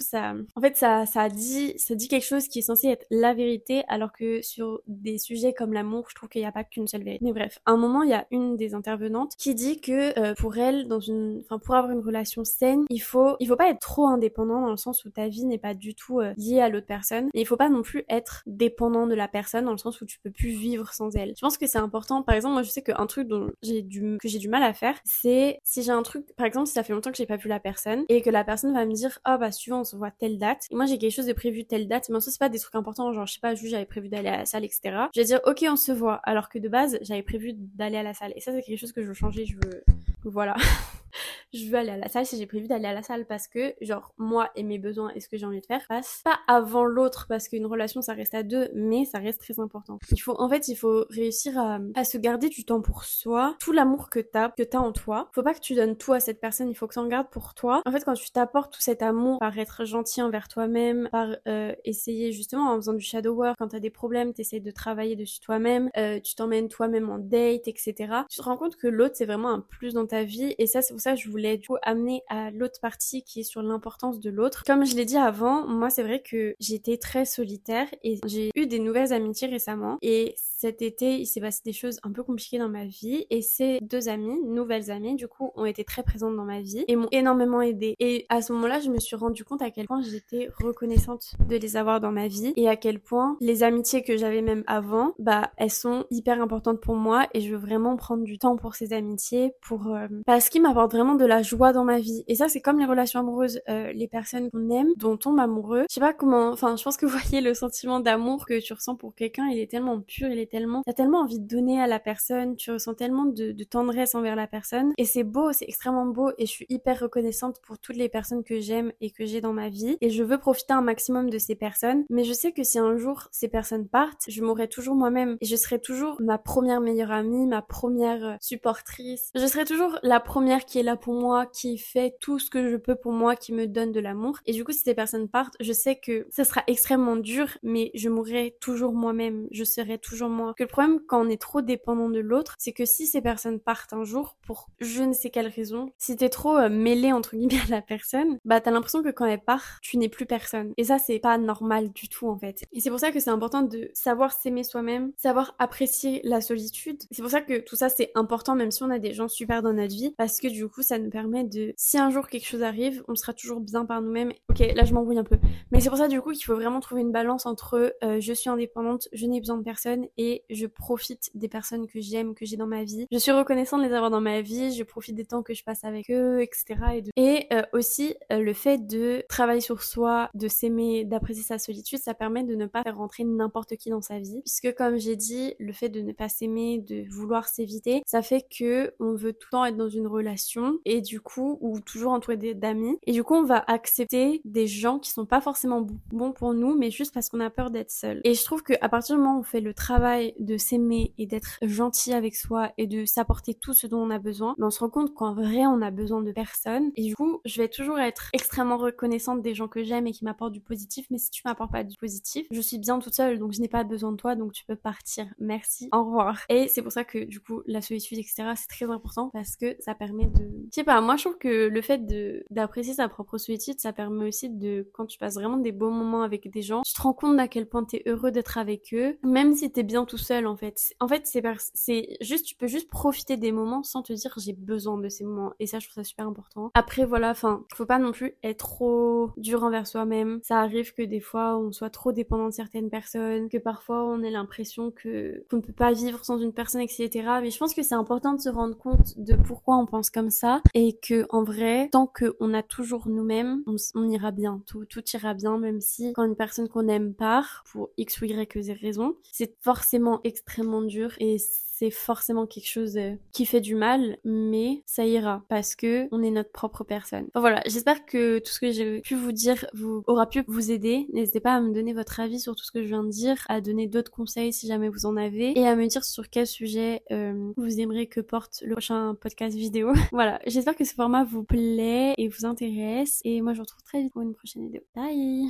en 0.56 0.62
fait, 0.62 0.78
ça, 0.78 1.06
ça 1.06 1.30
dit, 1.30 1.74
ça 1.78 1.96
dit 1.96 2.08
quelque 2.08 2.26
chose 2.26 2.48
qui 2.48 2.60
est 2.60 2.64
censé 2.64 2.88
être 2.88 3.06
la 3.10 3.34
vérité, 3.34 3.84
alors 3.88 4.12
que 4.12 4.42
sur 4.42 4.82
des 4.88 5.18
sujets 5.18 5.54
comme 5.54 5.74
l'amour, 5.74 6.08
je 6.10 6.16
trouve 6.16 6.30
qu'il 6.30 6.42
n'y 6.42 6.48
a 6.48 6.52
pas 6.52 6.64
qu'une 6.64 6.88
seule 6.88 7.04
vérité. 7.04 7.24
Mais 7.24 7.34
bref, 7.34 7.60
à 7.66 7.72
un 7.72 7.78
moment, 7.78 8.04
il 8.04 8.10
y 8.10 8.14
a 8.14 8.26
une 8.32 8.58
des 8.58 8.74
intervenantes 8.74 9.34
qui 9.38 9.56
dit 9.56 9.80
que 9.82 10.18
euh, 10.20 10.34
pour 10.36 10.58
elle, 10.58 10.88
dans 10.88 11.00
une, 11.00 11.42
enfin, 11.44 11.60
pour 11.60 11.76
avoir 11.76 11.92
une 11.92 12.04
relation 12.04 12.44
saine, 12.44 12.86
il 12.90 13.00
faut, 13.00 13.36
il 13.40 13.48
faut 13.48 13.56
pas 13.56 13.70
être 13.70 13.80
trop 13.80 14.08
indépendant 14.08 14.62
dans 14.62 14.72
le 14.72 14.78
sens 14.78 15.06
où 15.06 15.10
ta 15.10 15.28
vie 15.28 15.46
n'est 15.46 15.58
pas 15.58 15.74
du 15.74 15.96
tout 15.96 16.20
euh, 16.20 16.34
liée 16.38 16.62
à 16.62 16.70
l'autre 16.70 16.88
personne. 16.88 17.30
Et 17.34 17.42
il 17.42 17.46
faut 17.46 17.58
pas 17.58 17.70
non 17.70 17.82
plus 17.82 18.04
être 18.10 18.44
dépendant 18.46 19.08
de 19.08 19.16
la 19.16 19.28
personne 19.28 19.66
dans 19.66 19.72
le 19.72 19.78
sens 19.78 20.02
où 20.02 20.06
tu 20.06 20.20
peux 20.20 20.32
plus 20.32 20.50
vivre 20.50 20.94
sans 20.94 21.16
elle. 21.16 21.34
Je 21.36 21.42
pense 21.42 21.58
que 21.58 21.68
c'est 21.68 21.78
important. 21.78 22.24
Par 22.24 22.36
exemple, 22.36 22.54
moi, 22.54 22.64
je 22.64 22.70
sais 22.70 22.82
qu'un 22.82 23.06
truc 23.06 23.28
dont 23.28 23.52
j'ai 23.62 23.82
du, 23.82 24.18
que 24.22 24.28
j'ai 24.28 24.40
du 24.40 24.50
mal 24.50 24.64
à 24.64 24.74
faire, 24.74 24.96
c'est 25.06 25.60
si 25.64 25.84
j'ai 25.84 25.92
un 25.92 26.04
truc, 26.04 26.26
par 26.36 26.46
exemple, 26.46 26.68
si 26.68 26.74
ça 26.74 26.84
fait 26.84 26.94
longtemps 26.94 27.12
que 27.12 27.18
j'ai 27.18 27.26
pas 27.26 27.38
vu 27.38 27.50
la 27.50 27.60
personne 27.60 28.06
et 28.10 28.22
que 28.22 28.30
la 28.30 28.44
personne 28.44 28.74
va 28.74 28.86
me 28.86 28.94
dire, 28.94 29.20
oh 29.28 29.38
bah, 29.40 29.52
suivant, 29.52 29.84
on 29.89 29.89
se 29.90 29.96
voit 29.96 30.12
telle 30.12 30.38
date. 30.38 30.66
Et 30.72 30.76
moi, 30.76 30.86
j'ai 30.86 30.98
quelque 30.98 31.14
chose 31.14 31.26
de 31.26 31.34
prévu 31.34 31.66
telle 31.66 31.88
date, 31.88 32.10
mais 32.10 32.16
en 32.16 32.20
soi, 32.20 32.32
c'est 32.32 32.40
pas 32.40 32.50
des 32.50 32.60
trucs 32.60 32.76
importants, 32.76 33.12
genre, 33.14 33.26
je 33.26 33.34
sais 33.34 33.40
pas, 33.40 33.56
juste 33.56 33.72
j'avais 33.72 33.86
prévu 33.86 34.10
d'aller 34.10 34.30
à 34.30 34.38
la 34.38 34.46
salle, 34.46 34.66
etc. 34.66 34.82
Je 35.14 35.22
vais 35.22 35.26
dire, 35.26 35.40
ok, 35.46 35.66
on 35.70 35.76
se 35.76 35.92
voit. 35.92 36.20
Alors 36.24 36.50
que 36.50 36.60
de 36.60 36.70
base, 36.70 36.98
j'avais 37.02 37.24
prévu 37.24 37.54
d'aller 37.54 37.98
à 37.98 38.04
la 38.04 38.14
salle. 38.14 38.34
Et 38.36 38.42
ça, 38.42 38.52
c'est 38.52 38.62
quelque 38.62 38.80
chose 38.80 38.94
que 38.94 39.02
je 39.02 39.08
veux 39.08 39.14
changer. 39.14 39.46
Je 39.46 39.56
veux, 39.56 39.84
voilà. 40.24 40.56
je 41.54 41.66
veux 41.66 41.76
aller 41.76 41.92
à 41.92 41.98
la 41.98 42.08
salle 42.08 42.26
si 42.26 42.38
j'ai 42.38 42.46
prévu 42.46 42.68
d'aller 42.68 42.88
à 42.88 42.94
la 42.94 43.04
salle 43.04 43.26
parce 43.26 43.48
que, 43.48 43.74
genre, 43.82 44.14
moi 44.18 44.50
et 44.56 44.64
mes 44.64 44.80
besoins 44.80 45.12
et 45.16 45.20
ce 45.20 45.30
que 45.30 45.38
j'ai 45.38 45.46
envie 45.46 45.62
de 45.62 45.66
faire 45.66 45.86
passe 45.88 46.22
pas 46.24 46.40
avant 46.48 46.86
l'autre 46.86 47.26
parce 47.28 47.48
qu'une 47.48 47.66
relation 47.66 48.02
ça 48.02 48.14
reste 48.14 48.34
à 48.34 48.44
deux, 48.44 48.70
mais 48.74 49.06
ça 49.06 49.20
reste 49.20 49.40
très 49.40 49.60
important. 49.60 50.00
Il 50.12 50.20
faut, 50.20 50.40
en 50.40 50.50
fait, 50.50 50.68
il 50.68 50.76
faut 50.76 51.06
réussir 51.10 51.58
à, 51.58 51.80
à 51.96 52.04
se 52.04 52.18
garder 52.18 52.50
du 52.50 52.66
temps 52.66 52.82
pour 52.82 53.04
soi, 53.04 53.56
tout 53.60 53.72
l'amour 53.72 54.10
que 54.10 54.20
t'as, 54.20 54.50
que 54.50 54.64
t'as 54.64 54.80
en 54.80 54.92
toi. 54.92 55.30
Faut 55.34 55.44
pas 55.44 55.54
que 55.54 55.60
tu 55.60 55.76
donnes 55.76 55.98
tout 55.98 56.14
à 56.14 56.20
cette 56.20 56.40
personne, 56.40 56.70
il 56.70 56.76
faut 56.76 56.88
que 56.88 56.94
tu 56.94 57.00
en 57.00 57.08
gardes 57.08 57.30
pour 57.30 57.54
toi. 57.54 57.82
En 57.86 57.92
fait, 57.92 58.04
quand 58.04 58.14
tu 58.14 58.32
t'apportes 58.32 58.74
tout 58.74 58.82
cet 58.82 59.02
amour 59.02 59.40
par 59.40 59.58
être 59.58 59.86
gentil 59.86 60.22
envers 60.22 60.48
toi-même, 60.48 61.10
par 61.12 61.36
euh, 61.48 61.74
essayer 61.86 62.32
justement 62.32 62.72
en 62.72 62.76
faisant 62.76 62.94
du 62.94 63.04
shadow 63.04 63.34
work, 63.34 63.56
quand 63.58 63.70
t'as 63.70 63.80
des 63.80 63.90
problèmes, 63.90 64.34
t'essayes 64.34 64.62
de 64.62 64.72
travailler 64.72 65.16
dessus 65.16 65.40
toi-même, 65.40 65.90
euh, 65.98 66.20
tu 66.20 66.36
t'emmènes 66.36 66.70
toi-même 66.70 67.10
en 67.10 67.18
date, 67.18 67.68
etc. 67.68 67.94
Tu 68.30 68.38
te 68.38 68.42
rends 68.42 68.58
compte 68.58 68.76
que 68.76 68.88
l'autre 68.88 69.16
c'est 69.16 69.26
vraiment 69.26 69.50
un 69.50 69.60
plus 69.60 69.94
dans 69.94 70.06
ta 70.06 70.24
vie 70.24 70.56
et 70.58 70.68
ça 70.68 70.82
c'est 70.82 70.94
ça 71.00 71.16
je 71.16 71.30
voulais 71.30 71.58
du 71.58 71.68
coup 71.68 71.78
amener 71.84 72.24
à 72.30 72.52
l'autre 72.52 72.80
partie 72.82 73.24
qui 73.24 73.42
est 73.42 73.44
sur 73.44 73.62
l'importance 73.62 74.20
de 74.20 74.30
l'autre. 74.30 74.64
Comme 74.66 74.86
je 74.86 74.96
l'ai 74.96 75.06
dit 75.06 75.18
avant, 75.18 75.68
moi 75.68 75.90
c'est 75.90 76.04
vrai 76.04 76.22
que 76.22 76.56
j'étais 76.60 76.98
très 76.98 77.26
solitaire 77.26 77.88
et 78.04 78.20
j'ai 78.26 78.52
eu 78.56 78.68
des 78.68 78.80
nouvelles 78.80 79.14
amitiés 79.14 79.48
récemment 79.48 79.98
et 80.02 80.36
cet 80.38 80.82
été 80.82 81.20
il 81.20 81.26
s'est 81.26 81.40
passé 81.40 81.62
des 81.64 81.74
choses 81.74 82.00
un 82.04 82.12
peu 82.12 82.24
compliquées 82.24 82.60
dans 82.60 82.70
ma 82.70 82.86
vie 82.86 83.26
et 83.30 83.42
ces 83.42 83.80
deux 83.82 84.10
amies, 84.10 84.40
nouvelles 84.44 84.92
amies 84.92 85.16
du 85.16 85.28
coup, 85.28 85.52
ont 85.56 85.66
été 85.66 85.84
très 85.84 86.04
présentes 86.04 86.36
dans 86.36 86.44
ma 86.44 86.62
vie 86.62 86.84
et 86.88 86.96
m'ont 86.96 87.08
énormément 87.12 87.62
aidée. 87.62 87.96
Et 88.00 88.26
à 88.30 88.42
ce 88.42 88.54
moment-là, 88.54 88.80
je 88.80 88.90
me 88.90 89.00
suis 89.00 89.16
rendu 89.16 89.44
compte 89.44 89.62
à 89.62 89.72
quel 89.72 89.88
point 89.88 90.02
j'étais 90.02 90.50
reconnaissante 90.62 91.34
de 91.48 91.56
les 91.56 91.78
avoir 91.78 92.00
dans 92.00 92.12
ma 92.12 92.28
vie 92.28 92.54
et 92.56 92.68
à 92.68 92.76
quel 92.76 93.00
point 93.00 93.38
les 93.40 93.64
amitiés 93.64 94.04
que 94.04 94.18
j'avais 94.18 94.42
même 94.42 94.64
avant, 94.68 95.14
bah 95.20 95.52
elles 95.58 95.72
sont 95.72 96.06
hyper 96.12 96.42
importantes 96.42 96.82
pour 96.82 96.96
moi 96.96 97.28
et 97.34 97.42
je 97.42 97.52
veux 97.52 97.58
vraiment 97.58 97.96
prendre 97.96 98.24
du 98.24 98.38
temps 98.38 98.58
pour 98.58 98.76
ces 98.76 98.94
amitiés 98.94 99.54
pour 99.62 99.94
euh, 99.94 100.08
parce 100.26 100.50
qu'ils 100.50 100.62
m'apportent 100.62 100.89
vraiment 100.90 101.16
de 101.16 101.26
la 101.26 101.42
joie 101.42 101.74
dans 101.74 101.86
ma 101.86 102.00
vie. 102.00 102.24
Et 102.28 102.36
ça 102.36 102.50
c'est 102.50 102.62
comme 102.62 102.80
les 102.80 102.86
relations 102.86 103.20
amoureuses, 103.20 103.62
euh, 103.70 103.92
les 103.94 104.08
personnes 104.08 104.50
qu'on 104.52 104.70
aime, 104.70 104.90
dont 104.98 105.14
on 105.14 105.18
tombe 105.18 105.40
amoureux. 105.40 105.86
Je 105.90 105.94
sais 105.94 106.00
pas 106.00 106.14
comment, 106.14 106.50
enfin 106.50 106.76
je 106.76 106.84
pense 106.84 106.98
que 106.98 107.06
vous 107.06 107.18
voyez 107.18 107.42
le 107.42 107.54
sentiment 107.54 108.00
d'amour 108.00 108.46
que 108.46 108.60
tu 108.60 108.74
ressens 108.74 108.96
pour 108.96 109.16
quelqu'un, 109.16 109.48
il 109.48 109.60
est 109.60 109.70
tellement 109.70 110.00
pur, 110.02 110.28
il 110.30 110.40
est 110.40 110.52
tellement, 110.52 110.84
t'as 110.86 110.94
tellement 110.94 111.20
envie 111.20 111.40
de 111.40 111.48
donner 111.48 111.82
à 111.82 111.88
la 111.88 112.00
personne, 112.00 112.56
tu 112.56 112.72
ressens 112.72 112.96
tellement 112.96 113.26
de, 113.26 113.52
de 113.52 113.64
tendresse 113.64 114.16
envers 114.16 114.36
la 114.36 114.48
personne 114.48 114.94
et 114.98 115.06
c'est 115.06 115.24
beau, 115.24 115.52
c'est 115.52 115.66
extrêmement 115.68 116.06
beau 116.06 116.32
et 116.38 116.46
je 116.46 116.52
suis 116.52 116.66
hyper 116.70 117.00
reconnaissante 117.00 117.60
pour 117.62 117.80
toutes 117.80 117.96
les 117.96 118.10
personnes 118.10 118.44
que 118.44 118.60
j'aime 118.60 118.92
et 119.02 119.12
que 119.12 119.26
j'ai 119.26 119.42
dans 119.42 119.54
ma 119.54 119.70
vie 119.70 119.98
et 120.02 120.10
je 120.10 120.24
veux 120.24 120.38
profiter 120.38 120.74
un 120.74 120.82
maximum 120.82 121.30
de 121.30 121.38
ces 121.38 121.56
personnes 121.56 122.06
mais 122.10 122.24
je 122.24 122.34
sais 122.34 122.52
que 122.52 122.64
si 122.64 122.80
un 122.80 122.98
jour 122.98 123.28
ces 123.32 123.48
personnes 123.48 123.88
partent 123.88 124.26
je 124.28 124.44
m'aurai 124.44 124.68
toujours 124.68 124.96
moi-même 124.96 125.38
et 125.42 125.46
je 125.46 125.56
serai 125.56 125.80
toujours 125.80 126.18
ma 126.20 126.38
première 126.38 126.82
meilleure 126.82 127.12
amie 127.12 127.46
ma 127.48 127.62
première 127.62 128.26
euh, 128.26 128.36
supportrice 128.42 129.32
je 129.36 129.46
serai 129.46 129.66
toujours 129.66 129.98
la 130.04 130.20
première 130.20 130.66
qui 130.66 130.79
est 130.80 130.84
là 130.84 130.96
pour 130.96 131.14
moi 131.14 131.46
qui 131.46 131.78
fait 131.78 132.16
tout 132.20 132.40
ce 132.40 132.50
que 132.50 132.70
je 132.70 132.78
peux 132.78 132.96
pour 132.96 133.12
moi 133.12 133.36
qui 133.36 133.54
me 133.54 133.68
donne 133.68 133.92
de 133.92 134.00
l'amour. 134.00 134.40
Et 134.46 134.54
du 134.54 134.64
coup 134.64 134.72
si 134.72 134.80
ces 134.80 134.94
personnes 134.94 135.28
partent 135.28 135.56
je 135.60 135.74
sais 135.74 135.96
que 135.96 136.28
ça 136.30 136.44
sera 136.44 136.64
extrêmement 136.68 137.16
dur 137.16 137.48
mais 137.64 137.92
je 137.94 138.10
mourrai 138.10 138.56
toujours 138.62 138.94
moi-même. 138.94 139.48
Je 139.52 139.64
serai 139.64 139.98
toujours 139.98 140.30
moi. 140.30 140.54
Que 140.58 140.64
le 140.64 140.70
problème 140.70 141.00
quand 141.08 141.26
on 141.26 141.30
est 141.30 141.42
trop 141.42 141.62
dépendant 141.62 142.10
de 142.10 142.20
l'autre 142.20 142.56
c'est 142.60 142.74
que 142.74 142.86
si 142.86 143.08
ces 143.08 143.22
personnes 143.22 143.60
partent 143.60 143.94
un 143.94 144.04
jour 144.04 144.38
pour 144.46 144.70
je 144.80 145.04
ne 145.04 145.14
sais 145.14 145.30
quelle 145.30 145.48
raison 145.48 145.92
si 145.98 146.16
t'es 146.16 146.30
trop 146.30 146.58
euh, 146.58 146.70
mêlé 146.70 147.12
entre 147.12 147.36
guillemets 147.36 147.62
à 147.68 147.70
la 147.70 147.82
personne 147.82 148.38
bah 148.46 148.62
t'as 148.62 148.72
l'impression 148.72 149.04
que 149.04 149.10
quand 149.10 149.26
elle 149.26 149.42
part 149.42 149.80
tu 149.82 149.98
n'es 149.98 150.10
plus 150.10 150.26
personne. 150.26 150.74
Et 150.78 150.84
ça 150.86 151.00
c'est 151.00 151.20
pas 151.20 151.38
normal 151.38 151.92
du 151.92 152.10
tout 152.10 152.28
en 152.28 152.38
fait. 152.38 152.64
Et 152.74 152.80
c'est 152.80 152.90
pour 152.90 153.00
ça 153.00 153.12
que 153.12 153.20
c'est 153.20 153.30
important 153.30 153.62
de 153.62 153.90
savoir 153.94 154.34
s'aimer 154.34 154.64
soi-même 154.64 155.12
savoir 155.18 155.56
apprécier 155.60 156.22
la 156.24 156.42
solitude. 156.42 157.02
C'est 157.12 157.22
pour 157.22 157.32
ça 157.32 157.42
que 157.42 157.60
tout 157.60 157.76
ça 157.76 157.90
c'est 157.90 158.12
important 158.16 158.56
même 158.56 158.72
si 158.72 158.84
on 158.84 158.90
a 158.90 159.00
des 159.00 159.14
gens 159.14 159.28
super 159.28 159.62
dans 159.62 159.74
notre 159.74 159.94
vie 159.94 160.14
parce 160.18 160.40
que 160.40 160.48
du 160.48 160.68
coup 160.70 160.82
ça 160.82 160.98
nous 161.00 161.10
permet 161.10 161.44
de 161.44 161.74
si 161.78 161.98
un 161.98 162.10
jour 162.10 162.28
quelque 162.28 162.48
chose 162.48 162.64
arrive 162.64 163.04
on 163.08 163.16
sera 163.16 163.34
toujours 163.34 163.60
bien 163.60 163.86
par 163.86 164.02
nous-mêmes. 164.02 164.32
Ok 164.50 164.60
là 164.60 164.84
je 164.84 164.94
m'embrouille 164.94 165.18
un 165.18 165.24
peu. 165.24 165.38
Mais 165.72 165.80
c'est 165.80 165.90
pour 165.90 165.98
ça 165.98 166.08
du 166.08 166.22
coup 166.22 166.32
qu'il 166.32 166.46
faut 166.46 166.56
vraiment 166.56 166.80
trouver 166.80 167.02
une 167.02 167.12
balance 167.12 167.46
entre 167.46 167.96
euh, 168.04 168.20
je 168.20 168.34
suis 168.34 168.50
indépendante 168.50 169.08
je 169.14 169.26
n'ai 169.26 169.40
besoin 169.40 169.58
de 169.58 169.64
personne 169.64 170.08
et 170.18 170.44
je 170.50 170.66
profite 170.66 171.30
des 171.34 171.48
personnes 171.48 171.88
que 171.88 172.00
j'aime 172.00 172.34
que 172.34 172.46
j'ai 172.46 172.58
dans 172.58 172.68
ma 172.68 172.84
vie. 172.84 173.08
Je 173.12 173.18
suis 173.18 173.32
reconnaissante 173.32 173.82
de 173.82 173.88
les 173.88 173.94
avoir 173.94 174.12
dans 174.12 174.22
ma 174.22 174.42
vie 174.42 174.72
je 174.72 174.84
profite 174.84 175.16
des 175.16 175.26
temps 175.26 175.44
que 175.44 175.54
je 175.54 175.64
passe 175.64 175.84
avec 175.84 176.10
eux 176.10 176.42
etc 176.42 176.80
et, 177.16 177.22
et 177.30 177.48
euh, 177.54 177.64
aussi 177.74 178.16
euh, 178.32 178.40
le 178.40 178.54
fait 178.54 178.86
de 178.86 179.24
travailler 179.30 179.62
sur 179.62 179.84
soi 179.84 180.30
de 180.34 180.48
s'aimer 180.48 181.06
d'apprécier 181.06 181.44
sa 181.44 181.58
solitude 181.58 182.00
ça 182.00 182.14
permet 182.14 182.44
de 182.44 182.56
ne 182.56 182.66
pas 182.66 182.84
faire 182.84 182.98
rentrer 182.98 183.24
n'importe 183.24 183.76
qui 183.76 183.90
dans 183.90 184.02
sa 184.02 184.20
vie. 184.20 184.42
Puisque 184.42 184.76
comme 184.76 184.98
j'ai 184.98 185.16
dit 185.16 185.56
le 185.60 185.74
fait 185.74 185.90
de 185.90 186.02
ne 186.02 186.14
pas 186.14 186.30
s'aimer 186.30 186.80
de 186.80 187.06
vouloir 187.10 187.48
s'éviter 187.48 188.04
ça 188.06 188.22
fait 188.22 188.46
que 188.50 188.94
on 189.00 189.16
veut 189.16 189.34
tout 189.34 189.48
le 189.48 189.58
temps 189.58 189.66
être 189.66 189.78
dans 189.78 189.90
une 189.90 190.08
relation 190.08 190.59
et 190.86 191.02
du 191.02 191.22
coup 191.22 191.58
ou 191.62 191.80
toujours 191.80 192.12
entouré 192.12 192.38
d'amis. 192.38 192.98
Et 193.06 193.12
du 193.12 193.24
coup 193.24 193.36
on 193.36 193.44
va 193.44 193.64
accepter 193.68 194.42
des 194.46 194.68
gens 194.68 195.00
qui 195.00 195.12
sont 195.12 195.26
pas 195.26 195.42
forcément 195.42 195.86
bons 196.12 196.32
pour 196.32 196.54
nous 196.54 196.76
mais 196.76 196.92
juste 196.92 197.14
parce 197.14 197.30
qu'on 197.30 197.40
a 197.40 197.50
peur 197.50 197.72
d'être 197.72 197.92
seul. 197.92 198.22
Et 198.24 198.34
je 198.34 198.44
trouve 198.44 198.64
que 198.64 198.74
à 198.82 198.90
partir 198.90 199.16
du 199.16 199.22
moment 199.22 199.38
où 199.38 199.40
on 199.40 199.44
fait 199.44 199.62
le 199.62 199.74
travail 199.74 200.34
de 200.40 200.58
s'aimer 200.58 201.14
et 201.18 201.26
d'être 201.26 201.58
gentil 201.62 202.14
avec 202.14 202.36
soi 202.36 202.72
et 202.78 202.88
de 202.88 203.06
s'apporter 203.06 203.54
tout 203.54 203.74
ce 203.74 203.88
dont 203.88 204.00
on 204.00 204.10
a 204.10 204.20
besoin 204.20 204.56
ben, 204.58 204.68
on 204.68 204.70
se 204.70 204.80
rend 204.80 204.90
compte 204.90 205.14
qu'en 205.14 205.34
vrai 205.34 205.66
on 205.66 205.82
a 205.82 205.92
besoin 205.92 206.22
de 206.22 206.32
personne. 206.32 206.92
Et 206.96 207.04
du 207.04 207.16
coup 207.16 207.42
je 207.46 207.62
vais 207.62 207.70
toujours 207.70 208.00
être 208.00 208.30
extrêmement 208.34 208.78
reconnaissante 208.78 209.42
des 209.42 209.54
gens 209.54 209.68
que 209.68 209.84
j'aime 209.84 210.08
et 210.08 210.12
qui 210.12 210.24
m'apportent 210.26 210.54
du 210.54 210.62
positif. 210.62 211.08
Mais 211.10 211.18
si 211.18 211.32
tu 211.32 211.42
m'apportes 211.46 211.72
pas 211.72 211.84
du 211.84 211.98
positif 211.98 212.48
je 212.52 212.62
suis 212.62 212.78
bien 212.78 213.00
toute 213.00 213.14
seule 213.14 213.40
donc 213.40 213.54
je 213.54 213.62
n'ai 213.62 213.68
pas 213.68 213.84
besoin 213.84 214.12
de 214.12 214.18
toi 214.18 214.36
donc 214.36 214.54
tu 214.54 214.66
peux 214.66 214.76
partir. 214.76 215.26
Merci. 215.40 215.90
Au 215.92 216.04
revoir. 216.04 216.40
Et 216.50 216.68
c'est 216.68 216.82
pour 216.82 216.92
ça 216.92 217.04
que 217.04 217.24
du 217.24 217.40
coup 217.40 217.62
la 217.66 217.82
solitude 217.82 218.18
etc 218.18 218.54
c'est 218.56 218.68
très 218.68 218.90
important 218.90 219.30
parce 219.34 219.56
que 219.56 219.76
ça 219.80 219.96
permet 219.96 220.28
de 220.28 220.49
je 220.50 220.76
sais 220.76 220.84
pas, 220.84 221.00
moi 221.02 221.16
je 221.16 221.24
trouve 221.24 221.38
que 221.38 221.68
le 221.68 221.82
fait 221.82 222.06
d'apprécier 222.50 222.94
sa 222.94 223.10
propre 223.10 223.38
solitude, 223.38 223.80
ça 223.80 223.94
permet 223.94 224.28
aussi 224.28 224.50
de, 224.50 224.88
quand 224.94 225.06
tu 225.06 225.18
passes 225.18 225.36
vraiment 225.36 225.58
des 225.58 225.72
beaux 225.72 225.90
moments 225.90 226.22
avec 226.22 226.50
des 226.50 226.62
gens, 226.62 226.82
tu 226.84 226.94
te 226.94 227.02
rends 227.02 227.14
compte 227.14 227.40
à 227.40 227.48
quel 227.48 227.68
point 227.68 227.84
t'es 227.84 228.04
heureux 228.06 228.32
d'être 228.32 228.58
avec 228.58 228.94
eux, 228.94 229.18
même 229.24 229.54
si 229.54 229.72
t'es 229.72 229.84
bien 229.84 230.06
tout 230.06 230.18
seul 230.18 230.48
en 230.48 230.56
fait. 230.56 230.94
En 231.00 231.08
fait, 231.08 231.26
c'est 231.74 232.18
juste, 232.22 232.46
tu 232.46 232.56
peux 232.56 232.68
juste 232.68 232.90
profiter 232.90 233.38
des 233.38 233.52
moments 233.52 233.84
sans 233.84 234.02
te 234.02 234.14
dire 234.14 234.34
j'ai 234.38 234.54
besoin 234.54 234.98
de 234.98 235.10
ces 235.10 235.24
moments. 235.24 235.54
Et 235.60 235.68
ça, 235.68 235.80
je 235.80 235.88
trouve 235.88 235.96
ça 235.96 236.04
super 236.04 236.28
important. 236.28 236.72
Après, 236.74 237.06
voilà, 237.06 237.32
enfin, 237.32 237.64
faut 237.74 237.86
pas 237.86 238.00
non 238.00 238.12
plus 238.12 238.36
être 238.44 238.60
trop 238.60 239.32
dur 239.38 239.64
envers 239.64 239.88
soi-même. 239.88 240.40
Ça 240.44 240.60
arrive 240.60 240.94
que 240.94 241.02
des 241.02 241.20
fois, 241.20 241.58
on 241.58 241.72
soit 241.72 241.90
trop 241.90 242.12
dépendant 242.12 242.48
de 242.48 242.54
certaines 242.54 242.90
personnes, 242.90 243.50
que 243.50 243.58
parfois 243.58 244.04
on 244.04 244.22
ait 244.22 244.32
l'impression 244.32 244.92
que 244.92 245.46
qu'on 245.50 245.58
ne 245.58 245.62
peut 245.62 245.74
pas 245.74 245.94
vivre 245.94 246.24
sans 246.26 246.38
une 246.38 246.54
personne, 246.54 246.82
etc. 246.82 247.10
Mais 247.42 247.52
je 247.52 247.58
pense 247.58 247.74
que 247.74 247.84
c'est 247.84 247.96
important 247.96 248.34
de 248.34 248.42
se 248.42 248.50
rendre 248.50 248.78
compte 248.78 249.18
de 249.18 249.36
pourquoi 249.36 249.78
on 249.78 249.86
pense 249.86 250.10
comme 250.10 250.30
ça 250.30 250.39
et 250.74 250.98
que 250.98 251.26
en 251.30 251.44
vrai, 251.44 251.90
tant 251.92 252.08
qu'on 252.08 252.54
a 252.54 252.64
toujours 252.64 253.08
nous-mêmes, 253.08 253.64
on, 253.96 254.10
ira 254.10 254.32
bien. 254.32 254.62
Tout, 254.66 254.86
tout 254.86 255.04
ira 255.14 255.34
bien, 255.34 255.58
même 255.58 255.82
si 255.82 256.14
quand 256.14 256.26
une 256.26 256.36
personne 256.36 256.70
qu'on 256.70 256.88
aime 256.88 257.14
part 257.14 257.64
pour 257.72 257.90
x 257.98 258.22
ou 258.22 258.26
y 258.26 258.80
raison, 258.82 259.16
c'est 259.32 259.56
forcément 259.62 260.22
extrêmement 260.24 260.82
dur 260.82 261.14
et 261.20 261.38
c'est 261.80 261.92
forcément 261.92 262.46
quelque 262.46 262.68
chose 262.68 262.98
euh, 262.98 263.16
qui 263.32 263.46
fait 263.46 263.62
du 263.62 263.74
mal, 263.74 264.18
mais 264.26 264.84
ça 264.86 265.06
ira 265.06 265.44
parce 265.48 265.76
que 265.76 266.10
on 266.12 266.22
est 266.22 266.30
notre 266.30 266.52
propre 266.52 266.84
personne. 266.84 267.28
Enfin, 267.30 267.40
voilà, 267.40 267.62
j'espère 267.66 268.06
que 268.06 268.40
tout 268.40 268.52
ce 268.52 268.60
que 268.60 268.72
j'ai 268.72 269.00
pu 269.00 269.16
vous 269.16 269.32
dire 269.32 269.66
vous 269.74 270.04
aura 270.08 270.28
pu 270.28 270.44
vous 270.48 270.72
aider. 270.72 271.08
N'hésitez 271.14 271.40
pas 271.40 271.54
à 271.54 271.62
me 271.62 271.74
donner 271.74 271.94
votre 271.94 272.20
avis 272.20 272.40
sur 272.40 272.56
tout 272.56 272.66
ce 272.66 272.72
que 272.72 272.84
je 272.84 272.88
viens 272.88 273.04
de 273.04 273.10
dire, 273.10 273.38
à 273.48 273.62
donner 273.62 273.88
d'autres 273.88 274.12
conseils 274.12 274.52
si 274.52 274.68
jamais 274.68 274.90
vous 274.90 275.06
en 275.06 275.16
avez, 275.16 275.58
et 275.58 275.66
à 275.66 275.76
me 275.76 275.88
dire 275.88 276.04
sur 276.04 276.30
quel 276.30 276.46
sujet 276.46 277.02
euh, 277.12 277.52
vous 277.56 277.80
aimeriez 277.80 278.08
que 278.08 278.20
porte 278.20 278.62
le 278.66 278.74
prochain 278.74 279.16
podcast 279.16 279.56
vidéo. 279.56 279.94
voilà, 280.12 280.42
j'espère 280.48 280.76
que 280.76 280.84
ce 280.84 280.94
format 280.94 281.24
vous 281.24 281.44
plaît 281.44 282.14
et 282.18 282.28
vous 282.28 282.46
intéresse, 282.46 283.22
et 283.24 283.42
moi 283.42 283.54
je 283.54 283.60
vous 283.60 283.64
retrouve 283.64 283.84
très 283.84 284.02
vite 284.02 284.12
pour 284.12 284.22
une 284.22 284.36
prochaine 284.36 284.64
vidéo. 284.64 284.82
Bye 284.96 285.50